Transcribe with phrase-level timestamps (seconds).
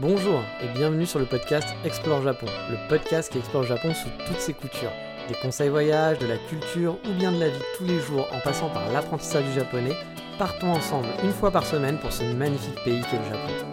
[0.00, 4.40] Bonjour et bienvenue sur le podcast Explore Japon, le podcast qui explore Japon sous toutes
[4.40, 4.92] ses coutures.
[5.28, 8.40] Des conseils voyage, de la culture ou bien de la vie tous les jours en
[8.40, 9.92] passant par l'apprentissage du japonais,
[10.38, 13.70] partons ensemble une fois par semaine pour ce magnifique pays qu'est le Japon.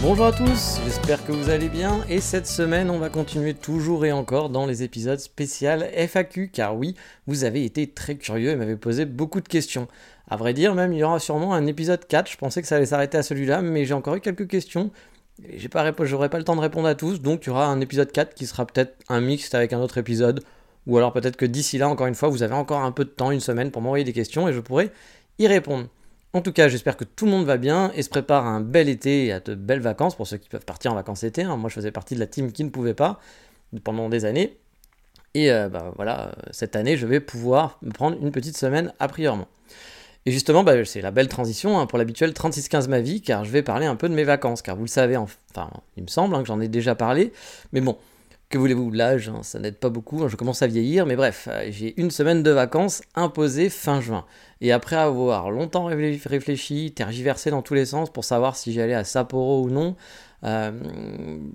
[0.00, 4.06] Bonjour à tous, j'espère que vous allez bien et cette semaine on va continuer toujours
[4.06, 6.94] et encore dans les épisodes spéciaux FAQ car oui,
[7.26, 9.86] vous avez été très curieux et m'avez posé beaucoup de questions.
[10.30, 12.76] À vrai dire même il y aura sûrement un épisode 4, je pensais que ça
[12.76, 14.90] allait s'arrêter à celui-là mais j'ai encore eu quelques questions
[15.54, 17.80] j'ai pas j'aurai pas le temps de répondre à tous donc il y aura un
[17.80, 20.42] épisode 4 qui sera peut-être un mixte avec un autre épisode
[20.86, 23.10] ou alors peut-être que d'ici là encore une fois vous avez encore un peu de
[23.10, 24.90] temps, une semaine pour m'envoyer des questions et je pourrai
[25.38, 25.88] y répondre.
[26.34, 28.60] En tout cas, j'espère que tout le monde va bien et se prépare à un
[28.60, 31.42] bel été et à de belles vacances pour ceux qui peuvent partir en vacances été.
[31.42, 31.56] Hein.
[31.56, 33.18] Moi, je faisais partie de la team qui ne pouvait pas
[33.82, 34.58] pendant des années.
[35.32, 39.08] Et euh, bah, voilà, cette année, je vais pouvoir me prendre une petite semaine a
[39.08, 39.38] priori.
[40.28, 43.50] Et justement, bah, c'est la belle transition hein, pour l'habituel 36-15 ma vie, car je
[43.50, 46.34] vais parler un peu de mes vacances, car vous le savez, enfin, il me semble
[46.34, 47.32] hein, que j'en ai déjà parlé,
[47.72, 47.96] mais bon,
[48.50, 51.68] que voulez-vous, l'âge, hein, ça n'aide pas beaucoup, je commence à vieillir, mais bref, euh,
[51.70, 54.26] j'ai une semaine de vacances imposée fin juin.
[54.60, 59.04] Et après avoir longtemps réfléchi, tergiversé dans tous les sens pour savoir si j'allais à
[59.04, 59.96] Sapporo ou non,
[60.44, 60.72] euh,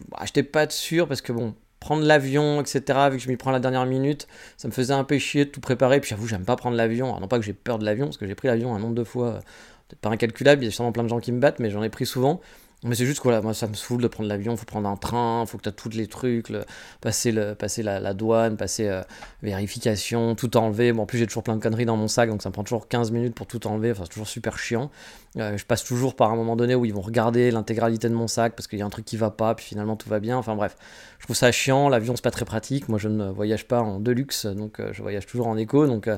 [0.10, 1.54] bah, j'étais pas sûr parce que bon,
[1.84, 2.82] prendre l'avion, etc.,
[3.12, 5.50] vu que je m'y prends la dernière minute, ça me faisait un peu chier de
[5.50, 6.00] tout préparer.
[6.00, 7.20] Puis j'avoue, j'aime pas prendre l'avion.
[7.20, 9.04] non pas que j'ai peur de l'avion, parce que j'ai pris l'avion un nombre de
[9.04, 9.42] fois,
[9.90, 11.84] peut-être pas incalculable, il y a sûrement plein de gens qui me battent, mais j'en
[11.84, 12.40] ai pris souvent.
[12.86, 15.46] Mais c'est juste que moi ça me saoule de prendre l'avion, faut prendre un train,
[15.46, 16.52] faut que tu as tous les trucs,
[17.00, 19.02] passer, le, passer la, douane, passer euh,
[19.42, 20.92] vérification, tout enlever.
[20.92, 22.64] Bon, en plus j'ai toujours plein de conneries dans mon sac, donc ça me prend
[22.64, 24.92] toujours 15 minutes pour tout enlever, enfin c'est toujours super chiant.
[25.38, 28.28] Euh, je passe toujours par un moment donné où ils vont regarder l'intégralité de mon
[28.28, 30.38] sac parce qu'il y a un truc qui va pas, puis finalement tout va bien.
[30.38, 30.78] Enfin bref,
[31.20, 31.90] je trouve ça chiant.
[31.90, 32.88] L'avion c'est pas très pratique.
[32.88, 36.10] Moi je ne voyage pas en deluxe, donc euh, je voyage toujours en éco, donc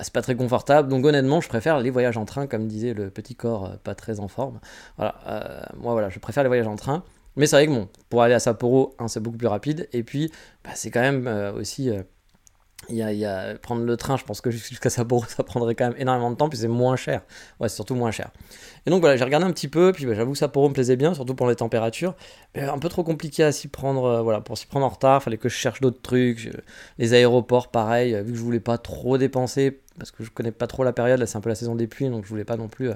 [0.00, 0.88] c'est pas très confortable.
[0.88, 4.20] Donc honnêtement, je préfère les voyages en train, comme disait le petit corps pas très
[4.20, 4.60] en forme.
[4.96, 7.02] Voilà, moi voilà je préfère les voyages en train.
[7.36, 9.88] Mais c'est vrai que bon, pour aller à Sapporo, c'est beaucoup plus rapide.
[9.92, 10.30] Et puis,
[10.64, 11.26] bah, c'est quand même
[12.90, 13.02] euh.
[13.02, 15.88] Euh, il y, a, prendre le train, je pense que jusqu'à Sapporo, ça prendrait quand
[15.88, 17.22] même énormément de temps, puis c'est moins cher.
[17.60, 18.30] Ouais, c'est surtout moins cher.
[18.86, 20.96] Et donc voilà, j'ai regardé un petit peu, puis bah, j'avoue que Sapporo me plaisait
[20.96, 22.14] bien, surtout pour les températures.
[22.54, 25.22] Mais un peu trop compliqué à s'y prendre, euh, voilà, pour s'y prendre en retard,
[25.22, 26.50] fallait que je cherche d'autres trucs.
[26.98, 30.66] les aéroports, pareil, vu que je voulais pas trop dépenser, parce que je connais pas
[30.66, 32.56] trop la période, là c'est un peu la saison des pluies, donc je voulais pas
[32.56, 32.90] non plus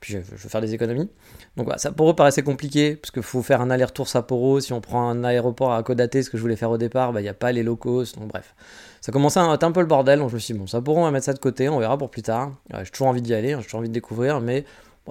[0.00, 1.08] puis je, veux faire des économies.
[1.56, 4.60] Donc voilà, Sapporo paraissait compliqué, parce qu'il faut faire un aller-retour Sapporo.
[4.60, 7.20] Si on prend un aéroport à Kodate, ce que je voulais faire au départ, bah,
[7.20, 8.02] il n'y a pas les locaux.
[8.16, 8.54] Donc bref,
[9.00, 10.18] ça commençait à un peu le bordel.
[10.18, 11.98] Donc je me suis dit, bon, Sapporo, on va mettre ça de côté, on verra
[11.98, 12.52] pour plus tard.
[12.82, 14.64] j'ai toujours envie d'y aller, hein, j'ai toujours envie de découvrir, mais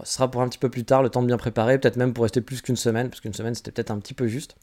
[0.04, 2.14] ce sera pour un petit peu plus tard, le temps de bien préparer, peut-être même
[2.14, 4.56] pour rester plus qu'une semaine, parce qu'une semaine c'était peut-être un petit peu juste.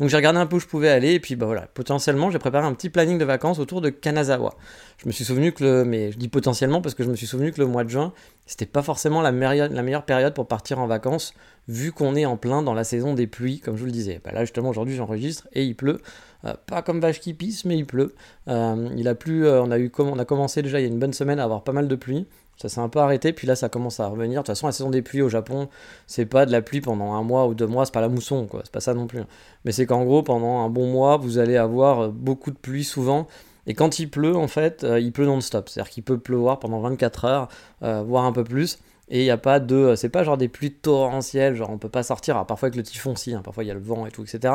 [0.00, 2.38] Donc j'ai regardé un peu où je pouvais aller, et puis bah voilà, potentiellement j'ai
[2.38, 4.54] préparé un petit planning de vacances autour de Kanazawa.
[4.98, 7.26] Je me suis souvenu que le, mais je dis potentiellement parce que je me suis
[7.26, 8.12] souvenu que le mois de juin,
[8.46, 11.34] c'était pas forcément la, meilleure, période pour partir en vacances,
[11.68, 14.20] vu qu'on est en plein dans la saison des pluies, comme je vous le disais.
[14.24, 16.00] Bah là justement aujourd'hui j'enregistre et il pleut,
[16.44, 18.14] euh, pas comme vache qui pisse, mais il pleut.
[18.48, 20.88] Euh, il a plu, euh, on a eu, on a commencé déjà il y a
[20.88, 22.26] une bonne semaine à avoir pas mal de pluie.
[22.56, 24.42] Ça s'est un peu arrêté, puis là ça commence à revenir.
[24.42, 25.68] De toute façon, la saison des pluies au Japon,
[26.06, 28.46] c'est pas de la pluie pendant un mois ou deux mois, c'est pas la mousson,
[28.46, 28.60] quoi.
[28.64, 29.22] C'est pas ça non plus.
[29.64, 32.84] Mais c'est qu'en gros, pendant un bon mois, vous allez avoir euh, beaucoup de pluie
[32.84, 33.26] souvent.
[33.66, 35.68] Et quand il pleut, en fait, euh, il pleut non-stop.
[35.68, 37.48] C'est-à-dire qu'il peut pleuvoir pendant 24 heures,
[37.82, 38.78] euh, voire un peu plus.
[39.08, 39.94] Et il n'y a pas de.
[39.96, 42.36] C'est pas genre des pluies torrentielles, genre on peut pas sortir.
[42.36, 44.22] Alors parfois avec le typhon, si, hein, parfois il y a le vent et tout,
[44.22, 44.54] etc.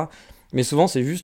[0.53, 1.23] Mais souvent c'est juste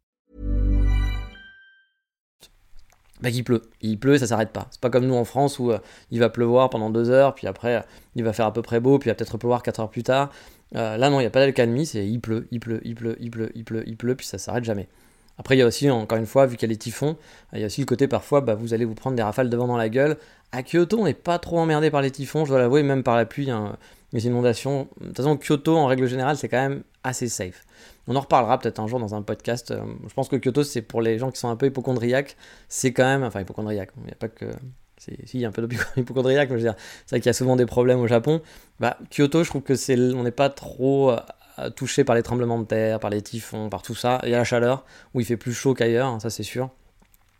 [3.21, 3.61] Bah, qu'il pleut.
[3.81, 4.67] Il pleut, ça s'arrête pas.
[4.71, 5.79] C'est pas comme nous en France où euh,
[6.11, 7.83] il va pleuvoir pendant deux heures, puis après
[8.15, 10.03] il va faire à peu près beau, puis il va peut-être pleuvoir quatre heures plus
[10.03, 10.31] tard.
[10.75, 13.17] Euh, là non, il n'y a pas d'alcalmie, c'est il pleut, il pleut, il pleut,
[13.19, 14.87] il pleut, il pleut, il pleut, puis ça s'arrête jamais.
[15.37, 17.17] Après, il y a aussi, encore une fois, vu qu'il y a les typhons,
[17.53, 19.57] il y a aussi le côté parfois, bah, vous allez vous prendre des rafales de
[19.57, 20.17] vent dans la gueule.
[20.51, 23.15] À Kyoto, on n'est pas trop emmerdé par les typhons, je dois l'avouer, même par
[23.15, 23.77] la pluie, hein,
[24.13, 24.87] les inondations.
[24.99, 27.65] De toute façon, Kyoto, en règle générale, c'est quand même assez safe.
[28.11, 29.71] On en reparlera peut-être un jour dans un podcast.
[29.71, 32.35] Euh, je pense que Kyoto, c'est pour les gens qui sont un peu hypochondriaques.
[32.67, 33.23] C'est quand même.
[33.23, 33.91] Enfin, hypochondriaques.
[33.99, 34.47] Il n'y a pas que.
[34.97, 36.75] Si, il y a un peu d'hypochondriaque, mais je veux dire,
[37.05, 38.41] c'est vrai qu'il y a souvent des problèmes au Japon.
[38.81, 42.59] Bah, Kyoto, je trouve que c'est, on n'est pas trop euh, touché par les tremblements
[42.59, 44.19] de terre, par les typhons, par tout ça.
[44.23, 44.83] Il y a la chaleur,
[45.13, 46.69] où il fait plus chaud qu'ailleurs, hein, ça c'est sûr.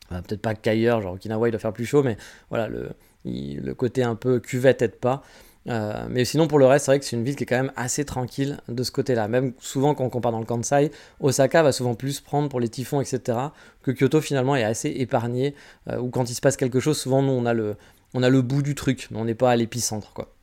[0.09, 2.17] Peut-être pas qu'ailleurs, genre Okinawa il doit faire plus chaud, mais
[2.49, 2.89] voilà, le,
[3.25, 5.21] le côté un peu cuvette aide pas.
[5.67, 7.57] Euh, mais sinon, pour le reste, c'est vrai que c'est une ville qui est quand
[7.57, 9.27] même assez tranquille de ce côté-là.
[9.27, 12.69] Même souvent, quand on compare dans le Kansai, Osaka va souvent plus prendre pour les
[12.69, 13.37] typhons, etc.
[13.83, 15.53] Que Kyoto, finalement, est assez épargné.
[15.89, 17.75] Euh, ou quand il se passe quelque chose, souvent, nous, on a le,
[18.13, 19.07] on a le bout du truc.
[19.11, 20.33] Mais on n'est pas à l'épicentre, quoi.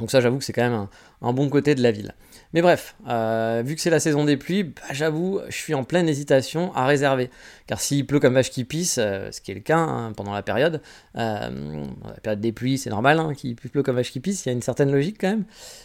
[0.00, 0.86] Donc ça, j'avoue que c'est quand même
[1.22, 2.14] un, bon côté de la ville.
[2.54, 5.84] Mais bref, euh, vu que c'est la saison des pluies, bah, j'avoue, je suis en
[5.84, 7.30] pleine hésitation à réserver.
[7.66, 10.32] Car s'il pleut comme vache qui pisse, euh, ce qui est le cas hein, pendant
[10.32, 10.80] la période,
[11.16, 14.48] euh, la période des pluies, c'est normal hein, qu'il pleut comme vache qui pisse, il
[14.48, 15.44] y a une certaine logique quand même.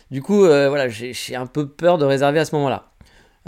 [0.09, 2.92] Du coup, voilà, j'ai un peu peur de réserver à ce moment-là.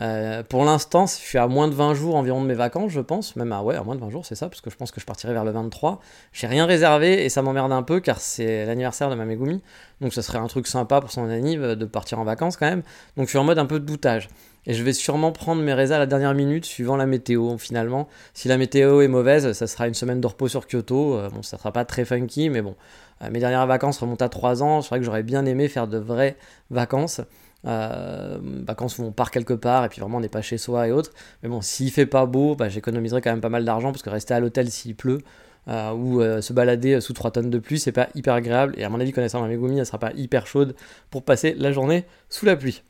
[0.01, 3.00] Euh, pour l'instant, je suis à moins de 20 jours environ de mes vacances, je
[3.00, 3.36] pense.
[3.36, 5.00] Même à, ouais, à moins de 20 jours, c'est ça, parce que je pense que
[5.00, 6.01] je partirai vers le 23.
[6.33, 9.62] J'ai rien réservé et ça m'emmerde un peu car c'est l'anniversaire de ma Megumi.
[10.01, 12.83] Donc ça serait un truc sympa pour son anniv de partir en vacances quand même.
[13.15, 14.30] Donc je suis en mode un peu de doutage.
[14.68, 18.07] Et je vais sûrement prendre mes résas à la dernière minute suivant la météo finalement.
[18.33, 21.15] Si la météo est mauvaise, ça sera une semaine de repos sur Kyoto.
[21.15, 22.75] Euh, bon, ça sera pas très funky, mais bon.
[23.21, 24.81] Euh, mes dernières vacances remontent à 3 ans.
[24.81, 26.36] C'est vrai que j'aurais bien aimé faire de vraies
[26.71, 27.21] vacances.
[27.67, 30.88] Euh, vacances où on part quelque part et puis vraiment on n'est pas chez soi
[30.88, 31.12] et autres.
[31.41, 34.09] Mais bon, s'il fait pas beau, bah, j'économiserai quand même pas mal d'argent parce que
[34.09, 35.21] rester à l'hôtel s'il pleut
[35.67, 38.75] euh, ou euh, se balader sous 3 tonnes de pluie, c'est pas hyper agréable.
[38.77, 40.75] Et à mon avis, connaissant ma Megumi, elle sera pas hyper chaude
[41.09, 42.83] pour passer la journée sous la pluie.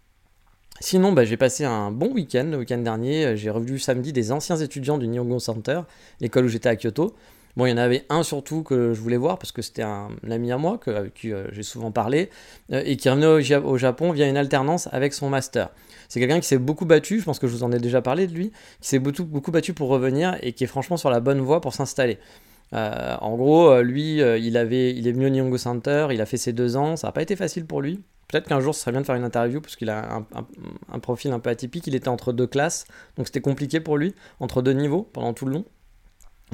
[0.82, 3.38] Sinon, bah, j'ai passé un bon week-end le week-end dernier.
[3.38, 5.82] J'ai revu samedi des anciens étudiants du Nihongo Center,
[6.20, 7.16] l'école où j'étais à Kyoto.
[7.58, 10.10] Bon, il y en avait un surtout que je voulais voir parce que c'était un,
[10.30, 12.30] ami à moi avec qui euh, j'ai souvent parlé
[12.74, 15.70] euh, et qui revenait au, Japon via une alternance avec son master.
[16.10, 18.28] C'est quelqu'un qui s'est beaucoup battu, je pense que je vous en ai déjà parlé
[18.28, 21.22] de lui, qui s'est beaucoup, beaucoup battu pour revenir et qui est franchement sur la
[21.22, 22.20] bonne voie pour s'installer.
[22.74, 26.38] Euh, en gros, lui, il, avait, il est venu au Nihongo Center, il a fait
[26.38, 28.02] ses deux ans, ça n'a pas été facile pour lui.
[28.28, 30.26] Peut-être qu'un jour, ce serait bien de faire une interview parce qu'il a
[30.92, 31.86] un, profil un peu atypique.
[31.88, 32.86] Il était entre deux classes,
[33.18, 35.66] donc c'était compliqué pour lui, entre deux niveaux pendant tout le long.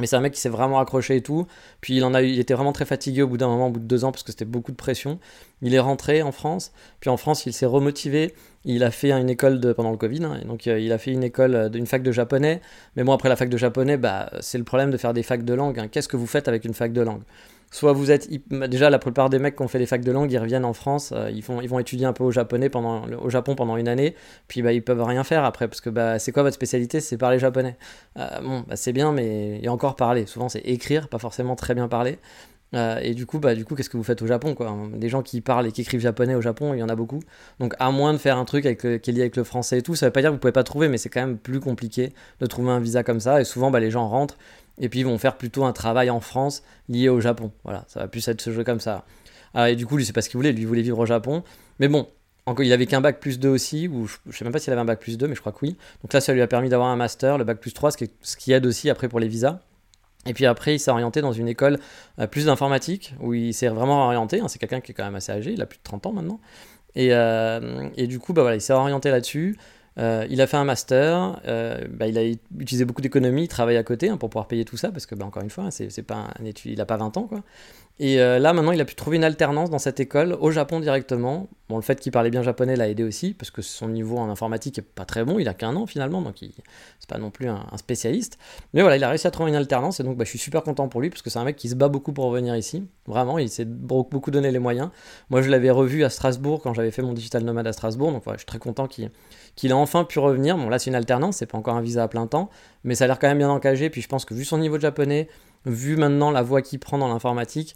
[0.02, 1.48] Mais c'est un mec qui s'est vraiment accroché et tout.
[1.80, 3.80] Puis il en a il était vraiment très fatigué au bout d'un moment, au bout
[3.80, 5.20] de deux ans, parce que c'était beaucoup de pression.
[5.62, 6.74] Il est rentré en France.
[7.00, 8.34] Puis en France, il s'est remotivé.
[8.66, 10.24] Il a fait une école pendant le Covid.
[10.26, 12.62] Hein, donc euh, il a fait une école, d'une fac de japonais.
[12.96, 15.46] Mais bon, après la fac de japonais, bah, c'est le problème de faire des facs
[15.46, 15.80] de langue.
[15.80, 15.88] Hein.
[15.88, 17.22] Qu'est-ce que vous faites avec une fac de langue?
[17.72, 18.30] Soit vous êtes
[18.70, 20.74] déjà la plupart des mecs qui ont fait des facs de langue ils reviennent en
[20.74, 23.88] France euh, ils ils vont étudier un peu au japonais pendant au Japon pendant une
[23.88, 24.16] année
[24.48, 27.00] puis bah ils peuvent rien faire après parce que bah c'est quoi votre spécialité?
[27.00, 27.78] C'est parler japonais.
[28.18, 30.26] Euh, bon bah, c'est bien mais a encore parler.
[30.26, 32.20] Souvent c'est écrire pas forcément très bien parler
[32.74, 34.76] euh, et du coup, bah, du coup, qu'est-ce que vous faites au Japon quoi?
[34.94, 37.22] Des gens qui parlent et qui écrivent japonais au Japon, il y en a beaucoup.
[37.60, 39.82] Donc, à moins de faire un truc avec qui est lié avec le français et
[39.82, 41.60] tout, ça veut pas dire que vous pouvez pas trouver, mais c'est quand même plus
[41.60, 43.42] compliqué de trouver un visa comme ça.
[43.42, 44.38] Et souvent, bah, les gens rentrent
[44.80, 47.52] et puis ils vont faire plutôt un travail en France lié au Japon.
[47.64, 49.06] Voilà, ça va plus être ce jeu comme ça.
[49.54, 51.06] Ah, et du coup, lui, c'est pas ce qu'il voulait, lui, il voulait vivre au
[51.06, 51.44] Japon.
[51.80, 52.08] Mais bon,
[52.46, 54.82] encore, il avait qu'un bac plus 2 aussi, ou je, sais même pas s'il avait
[54.82, 55.76] un bac plus 2, mais je crois que oui.
[56.04, 58.10] Donc là, ça lui a permis d'avoir un master, le bac plus 3, ce qui,
[58.22, 59.60] ce qui aide aussi après pour les visas.
[60.28, 61.80] Et puis après, il s'est orienté dans une école
[62.20, 64.40] euh, plus d'informatique, où il s'est vraiment orienté.
[64.40, 64.48] Hein.
[64.48, 66.40] c'est quelqu'un qui est quand même assez âgé, il a plus de 30 ans maintenant.
[66.96, 69.58] Et, euh, et du coup, bah voilà, il s'est orienté là-dessus.
[69.98, 71.42] Euh, il a fait un master,
[71.90, 72.24] bah, il a
[72.58, 75.16] utilisé beaucoup d'économies, il travaille à côté hein, pour pouvoir payer tout ça, parce que,
[75.16, 77.24] bah, encore une fois, c'est, pas un étude, il n'a pas 20 ans.
[77.24, 77.44] Quoi.
[78.00, 80.80] Et euh, là, maintenant, il a pu trouver une alternance dans cette école, au Japon
[80.80, 81.50] directement.
[81.70, 84.30] Bon, le fait qu'il parlait bien japonais l'a aidé aussi, parce que son niveau en
[84.30, 87.48] informatique est pas très bon, il a qu'un an finalement, donc c'est pas non plus
[87.48, 88.40] un, spécialiste.
[88.74, 90.64] Mais voilà, il a réussi à trouver une alternance, et donc bah, je suis super
[90.64, 92.84] content pour lui, parce que c'est un mec qui se bat beaucoup pour revenir ici.
[93.06, 94.90] Vraiment, il s'est beaucoup donné les moyens.
[95.30, 98.24] Moi, je l'avais revu à Strasbourg quand j'avais fait mon digital nomade à Strasbourg, donc
[98.32, 99.12] je suis très content qu'il
[99.56, 100.58] qu'il a enfin pu revenir.
[100.58, 102.50] Bon, là, c'est une alternance, c'est pas encore un visa à plein temps,
[102.84, 103.90] mais ça a l'air quand même bien engagé.
[103.90, 105.28] Puis je pense que vu son niveau de japonais,
[105.66, 107.76] vu maintenant la voie qu'il prend dans l'informatique,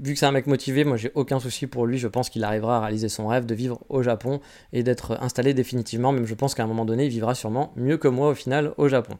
[0.00, 1.98] vu que c'est un mec motivé, moi j'ai aucun souci pour lui.
[1.98, 4.40] Je pense qu'il arrivera à réaliser son rêve de vivre au Japon
[4.72, 6.12] et d'être installé définitivement.
[6.12, 8.72] Même je pense qu'à un moment donné, il vivra sûrement mieux que moi au final
[8.76, 9.18] au Japon.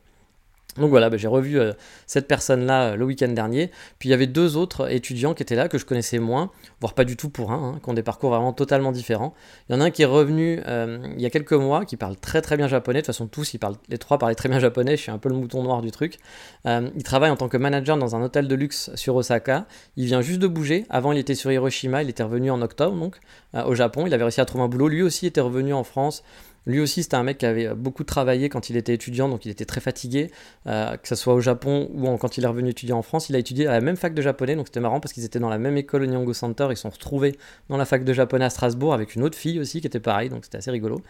[0.78, 1.72] Donc voilà, bah, j'ai revu euh,
[2.06, 3.70] cette personne-là euh, le week-end dernier.
[3.98, 6.94] Puis il y avait deux autres étudiants qui étaient là, que je connaissais moins, voire
[6.94, 9.34] pas du tout pour un, hein, qui ont des parcours vraiment totalement différents.
[9.68, 11.96] Il y en a un qui est revenu euh, il y a quelques mois, qui
[11.96, 13.00] parle très très bien japonais.
[13.00, 14.96] De toute façon, tous, ils parlent, les trois parlaient très bien japonais.
[14.96, 16.18] Je suis un peu le mouton noir du truc.
[16.64, 19.66] il travaille en tant que manager dans un hôtel de luxe sur Osaka.
[19.96, 20.86] Il vient juste de bouger.
[20.90, 22.02] Avant, il était sur Hiroshima.
[22.02, 23.16] Il était revenu en octobre, donc,
[23.54, 24.06] au Japon.
[24.06, 24.88] Il avait réussi à trouver un boulot.
[24.88, 26.22] Lui aussi était revenu en France.
[26.66, 29.50] Lui aussi, c'était un mec qui avait beaucoup travaillé quand il était étudiant, donc il
[29.50, 30.32] était très fatigué,
[30.66, 33.28] euh, que ce soit au Japon ou quand il est revenu étudier en France.
[33.28, 35.38] Il a étudié à la même fac de japonais, donc c'était marrant parce qu'ils étaient
[35.38, 36.66] dans la même école au Nihongo Center.
[36.70, 39.80] Ils sont retrouvés dans la fac de japonais à Strasbourg avec une autre fille aussi
[39.80, 41.02] qui était pareil, donc c'était assez rigolo.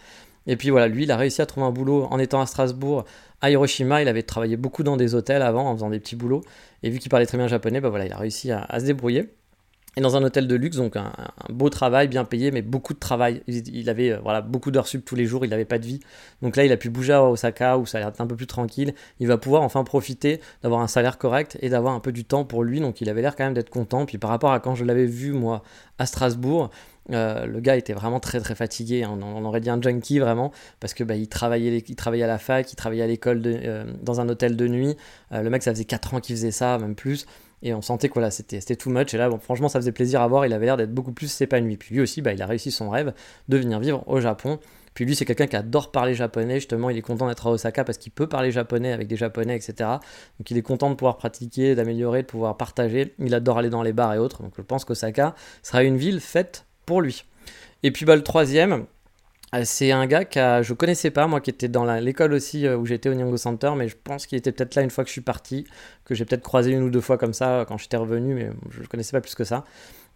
[0.46, 3.04] Et puis voilà, lui, il a réussi à trouver un boulot en étant à Strasbourg.
[3.40, 6.42] À Hiroshima, il avait travaillé beaucoup dans des hôtels avant, en faisant des petits boulots.
[6.82, 9.28] Et vu qu'il parlait très bien japonais, bah voilà, il a réussi à se débrouiller.
[9.96, 11.10] Et dans un hôtel de luxe, donc un,
[11.48, 13.42] beau travail, bien payé, mais beaucoup de travail.
[13.46, 16.00] Il, avait euh, voilà, beaucoup d'heures sub tous les jours, il n'avait pas de vie.
[16.42, 18.46] Donc là, il a pu bouger à Osaka, où ça a l'air un peu plus
[18.46, 18.94] tranquille.
[19.20, 22.44] Il va pouvoir enfin profiter d'avoir un salaire correct et d'avoir un peu du temps
[22.44, 22.80] pour lui.
[22.80, 24.04] Donc il avait l'air quand même d'être content.
[24.04, 25.62] Puis par rapport à quand je l'avais vu, moi,
[25.98, 26.68] à Strasbourg,
[27.12, 29.18] euh, le gars était vraiment très très fatigué, hein.
[29.22, 30.50] on, aurait dit un junkie vraiment,
[30.80, 33.84] parce que bah, il, travaillait, il travaillait à la fac, il travaillait à l'école euh,
[34.02, 34.96] dans un hôtel de nuit.
[35.30, 37.26] le mec, ça faisait 4 ans qu'il faisait ça, même plus.
[37.62, 39.14] Et on sentait que voilà, c'était too much.
[39.14, 40.46] Et là, bon, franchement, ça faisait plaisir à voir.
[40.46, 41.76] Il avait l'air d'être beaucoup plus épanoui.
[41.76, 43.12] Puis lui aussi, bah, il a réussi son rêve
[43.48, 44.58] de venir vivre au Japon.
[44.94, 46.54] Puis lui, c'est quelqu'un qui adore parler japonais.
[46.54, 49.54] Justement, il est content d'être à Osaka parce qu'il peut parler japonais avec des japonais,
[49.54, 49.75] etc.
[50.38, 53.14] Donc il est content de pouvoir pratiquer, d'améliorer, de pouvoir partager.
[53.18, 54.42] Il adore aller dans les bars et autres.
[54.42, 57.25] Donc je pense qu'Osaka sera une ville faite pour lui.
[57.82, 58.86] Et puis bah, le troisième,
[59.64, 62.86] c'est un gars que je connaissais pas, moi qui était dans l'école aussi euh, où
[62.86, 65.12] j'étais au Nyango Center, mais je pense qu'il était peut-être là une fois que je
[65.12, 65.66] suis parti,
[66.04, 68.80] que j'ai peut-être croisé une ou deux fois comme ça quand j'étais revenu, mais je
[68.82, 69.64] ne connaissais pas plus que ça.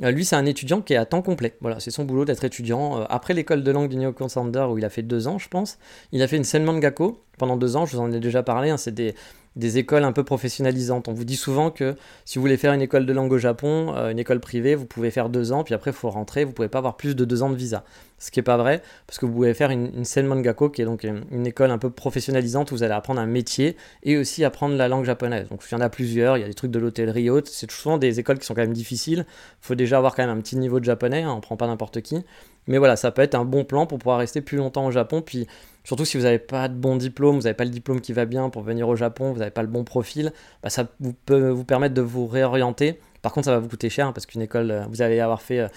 [0.02, 1.56] Euh, lui, c'est un étudiant qui est à temps complet.
[1.61, 3.02] Voilà, c'est son boulot d'être étudiant.
[3.09, 5.78] après l'école de langue du Nyango Center où il a fait deux ans, je pense,
[6.12, 8.70] il a fait une Senman Gakko pendant deux ans, je vous en ai déjà parlé,
[8.70, 9.14] hein, c'est des,
[9.57, 11.09] des écoles un peu professionnalisantes.
[11.09, 13.95] On vous dit souvent que si vous voulez faire une école de langue au Japon,
[14.11, 16.69] une école privée, vous pouvez faire deux ans, puis après il faut rentrer, vous pouvez
[16.69, 17.85] pas avoir plus de deux ans de visa
[18.21, 21.04] ce qui n'est pas vrai, parce que vous pouvez faire une, une qui est donc
[21.04, 24.88] une, école un peu professionnalisante où vous allez apprendre un métier et aussi apprendre la
[24.88, 25.49] langue japonaise.
[25.49, 27.71] Donc il y en a plusieurs, il y a des trucs de l'hôtellerie haute, c'est
[27.71, 30.40] souvent des écoles qui sont quand même difficiles, il faut déjà avoir quand même un
[30.40, 32.23] petit niveau de japonais, hein, on ne prend pas n'importe qui.
[32.67, 35.23] Mais voilà, ça peut être un bon plan pour pouvoir rester plus longtemps au Japon,
[35.23, 35.47] puis
[35.85, 38.26] surtout si vous n'avez pas de bon diplôme, vous n'avez pas le diplôme qui va
[38.26, 40.87] bien pour venir au Japon, vous n'avez pas le bon profil, bah, ça
[41.26, 43.00] peut vous permettre de vous réorienter.
[43.23, 45.43] Par contre, ça va vous coûter cher, hein, parce qu'une école, euh, vous allez avoir
[45.43, 45.61] fait...
[45.61, 45.69] Euh,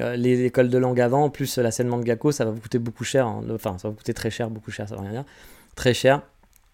[0.00, 3.04] euh, les écoles de langue avant, plus la scène Mangako, ça va vous coûter beaucoup
[3.04, 3.26] cher.
[3.26, 3.42] Hein.
[3.52, 5.24] Enfin, ça va vous coûter très cher, beaucoup cher, ça va rien dire.
[5.76, 6.22] Très cher.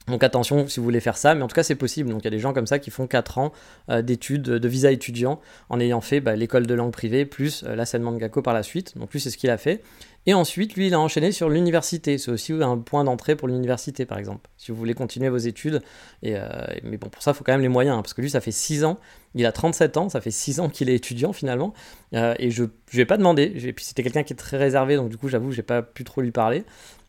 [0.08, 2.10] Donc attention si vous voulez faire ça, mais en tout cas c'est possible.
[2.10, 3.52] Donc il y a des gens comme ça qui font 4 ans
[3.88, 7.76] euh, d'études, de visa étudiant, en ayant fait bah, l'école de langue privée, plus euh,
[7.76, 8.98] la scène Mangako par la suite.
[8.98, 9.82] Donc lui c'est ce qu'il a fait.
[10.24, 12.16] Et ensuite, lui, il a enchaîné sur l'université.
[12.16, 15.82] C'est aussi un point d'entrée pour l'université, par exemple, si vous voulez continuer vos études.
[16.22, 16.36] Et,
[16.84, 18.40] mais bon, pour ça, il faut quand même les moyens, hein, parce que lui, ça
[18.40, 19.00] fait 6 ans
[19.34, 21.72] il a 37 ans, ça fait 6 ans qu'il est étudiant finalement.
[22.14, 23.52] Euh, et je ne ai pas demandé.
[23.64, 26.04] Et puis c'était quelqu'un qui est très réservé, donc du coup, j'avoue, j'ai pas pu
[26.04, 26.64] trop lui parler.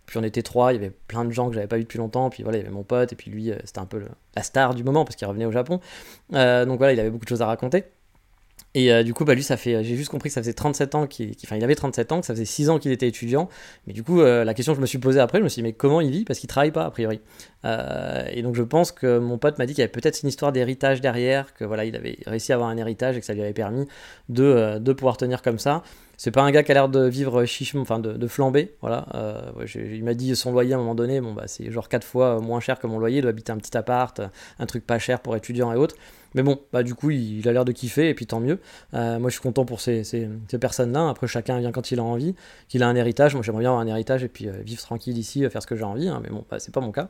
[0.05, 1.97] Puis on était trois, il y avait plein de gens que j'avais pas vu depuis
[1.97, 2.29] longtemps.
[2.29, 4.01] Puis voilà, il y avait mon pote, et puis lui, euh, c'était un peu
[4.35, 5.79] la star du moment parce qu'il revenait au Japon.
[6.33, 7.85] Euh, donc voilà, il avait beaucoup de choses à raconter.
[8.75, 10.95] Et euh, du coup, bah, lui, ça fait, j'ai juste compris que ça faisait 37
[10.95, 13.47] ans qu'il, enfin, il avait 37 ans, que ça faisait 6 ans qu'il était étudiant.
[13.85, 15.63] Mais du coup, la question que je me suis posée après, je me suis dit,
[15.63, 16.25] mais comment il vit?
[16.25, 17.21] Parce qu'il travaille pas, a priori.
[17.63, 20.51] Et donc, je pense que mon pote m'a dit qu'il y avait peut-être une histoire
[20.51, 23.41] d'héritage derrière, que voilà, il avait réussi à avoir un héritage et que ça lui
[23.41, 23.85] avait permis
[24.29, 25.83] de, de pouvoir tenir comme ça.
[26.17, 29.07] C'est pas un gars qui a l'air de vivre chichement, enfin de, de, flamber, voilà.
[29.75, 32.39] il m'a dit son loyer à un moment donné, bon bah c'est genre 4 fois
[32.39, 34.21] moins cher que mon loyer, il doit habiter un petit appart,
[34.59, 35.95] un truc pas cher pour étudiants et autres.
[36.35, 38.59] Mais bon, bah du coup, il, a l'air de kiffer, et puis tant mieux.
[38.93, 40.27] Euh, moi, je suis content pour ces, ces,
[40.59, 41.09] personnes-là.
[41.09, 42.35] Après, chacun vient quand il a envie,
[42.67, 43.33] qu'il a un héritage.
[43.35, 45.75] Moi, j'aimerais bien avoir un héritage et puis euh, vivre tranquille ici, faire ce que
[45.75, 46.07] j'ai envie.
[46.07, 46.19] Hein.
[46.23, 47.09] mais bon, bah, c'est pas mon cas.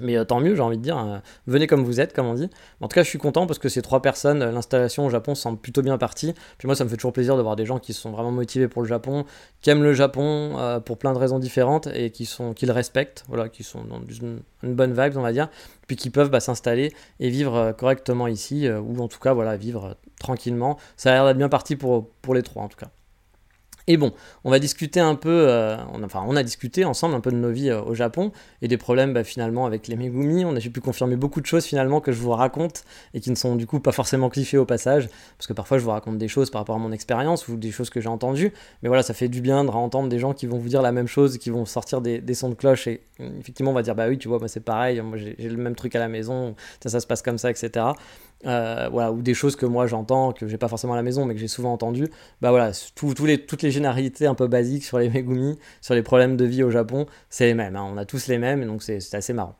[0.00, 0.98] Mais euh, tant mieux, j'ai envie de dire.
[0.98, 2.50] Euh, venez comme vous êtes, comme on dit.
[2.80, 5.34] En tout cas, je suis content parce que ces trois personnes, euh, l'installation au Japon
[5.34, 6.34] semble plutôt bien partie.
[6.58, 8.66] Puis moi, ça me fait toujours plaisir de voir des gens qui sont vraiment motivés
[8.66, 9.24] pour le Japon,
[9.60, 13.24] qui aiment le Japon pour plein de raisons différentes et qui, sont, qui le respectent,
[13.28, 15.48] voilà, qui sont dans une, bonne vibe, on va dire,
[15.86, 19.96] puis qui peuvent bah, s'installer et vivre correctement ici, ou en tout cas, voilà, vivre
[20.18, 20.78] tranquillement.
[20.96, 22.90] Ça a l'air d'être bien parti pour, pour les trois, en tout cas.
[23.86, 24.12] Et bon,
[24.44, 28.32] on va discuter euh, a discuté ensemble un peu de nos vies euh, au Japon
[28.62, 30.44] et des problèmes bah, finalement avec les Megumi.
[30.44, 33.34] On a pu confirmer beaucoup de choses finalement que je vous raconte et qui ne
[33.34, 36.28] sont du coup pas forcément cliffées au passage, parce que parfois je vous raconte des
[36.28, 38.52] choses par rapport à mon expérience ou des choses que j'ai entendues.
[38.82, 40.92] Mais voilà, ça fait du bien de entendre des gens qui vont vous dire la
[40.92, 43.02] même chose, qui vont sortir des, sons de cloche et
[43.38, 45.74] effectivement on va dire bah oui tu vois moi c'est pareil, moi j'ai le même
[45.74, 47.86] truc à la maison, ça se passe comme ça, etc.
[48.46, 51.34] Euh, ou des choses que moi j'entends, que j'ai pas forcément à la maison, mais
[51.34, 52.08] que j'ai souvent entendu,
[52.40, 56.44] bah voilà, toutes les généralités un peu basiques sur les Megumi, sur les problèmes de
[56.44, 57.86] vie au Japon, c'est les mêmes, hein.
[57.90, 59.56] on a tous les mêmes, donc c'est assez marrant.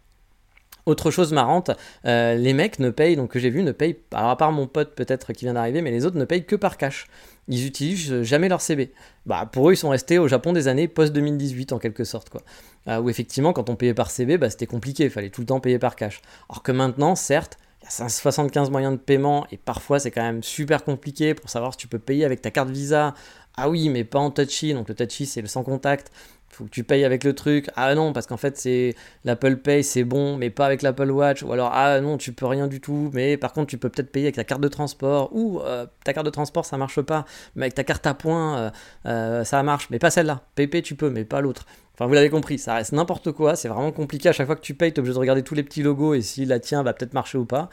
[0.87, 1.71] Autre chose marrante,
[2.05, 4.67] euh, les mecs ne payent, donc que j'ai vu, ne payent, alors à part mon
[4.67, 7.07] pote peut-être qui vient d'arriver, mais les autres ne payent que par cash.
[7.49, 8.93] Ils utilisent jamais leur CB.
[9.25, 12.29] Bah, pour eux, ils sont restés au Japon des années post-2018 en quelque sorte.
[12.29, 12.43] Quoi.
[12.89, 15.47] Euh, où effectivement, quand on payait par CB, bah, c'était compliqué, il fallait tout le
[15.47, 16.21] temps payer par cash.
[16.51, 20.23] Alors que maintenant, certes, il y a 75 moyens de paiement et parfois c'est quand
[20.23, 23.15] même super compliqué pour savoir si tu peux payer avec ta carte Visa.
[23.57, 24.75] Ah oui, mais pas en touchy.
[24.75, 26.11] Donc le touchy c'est le sans contact.
[26.49, 27.69] Faut que tu payes avec le truc.
[27.77, 28.95] Ah non, parce qu'en fait c'est
[29.25, 31.43] l'Apple Pay, c'est bon, mais pas avec l'Apple Watch.
[31.43, 33.11] Ou alors ah non, tu peux rien du tout.
[33.13, 35.31] Mais par contre tu peux peut-être payer avec ta carte de transport.
[35.35, 37.25] Ou euh, ta carte de transport ça marche pas,
[37.57, 38.71] mais avec ta carte à points euh,
[39.07, 40.43] euh, ça marche, mais pas celle-là.
[40.55, 41.67] PP tu peux, mais pas l'autre.
[41.95, 44.29] Enfin, vous l'avez compris, ça reste n'importe quoi, c'est vraiment compliqué.
[44.29, 46.15] À chaque fois que tu payes, tu es obligé de regarder tous les petits logos
[46.15, 47.69] et si la tien va peut-être marcher ou pas.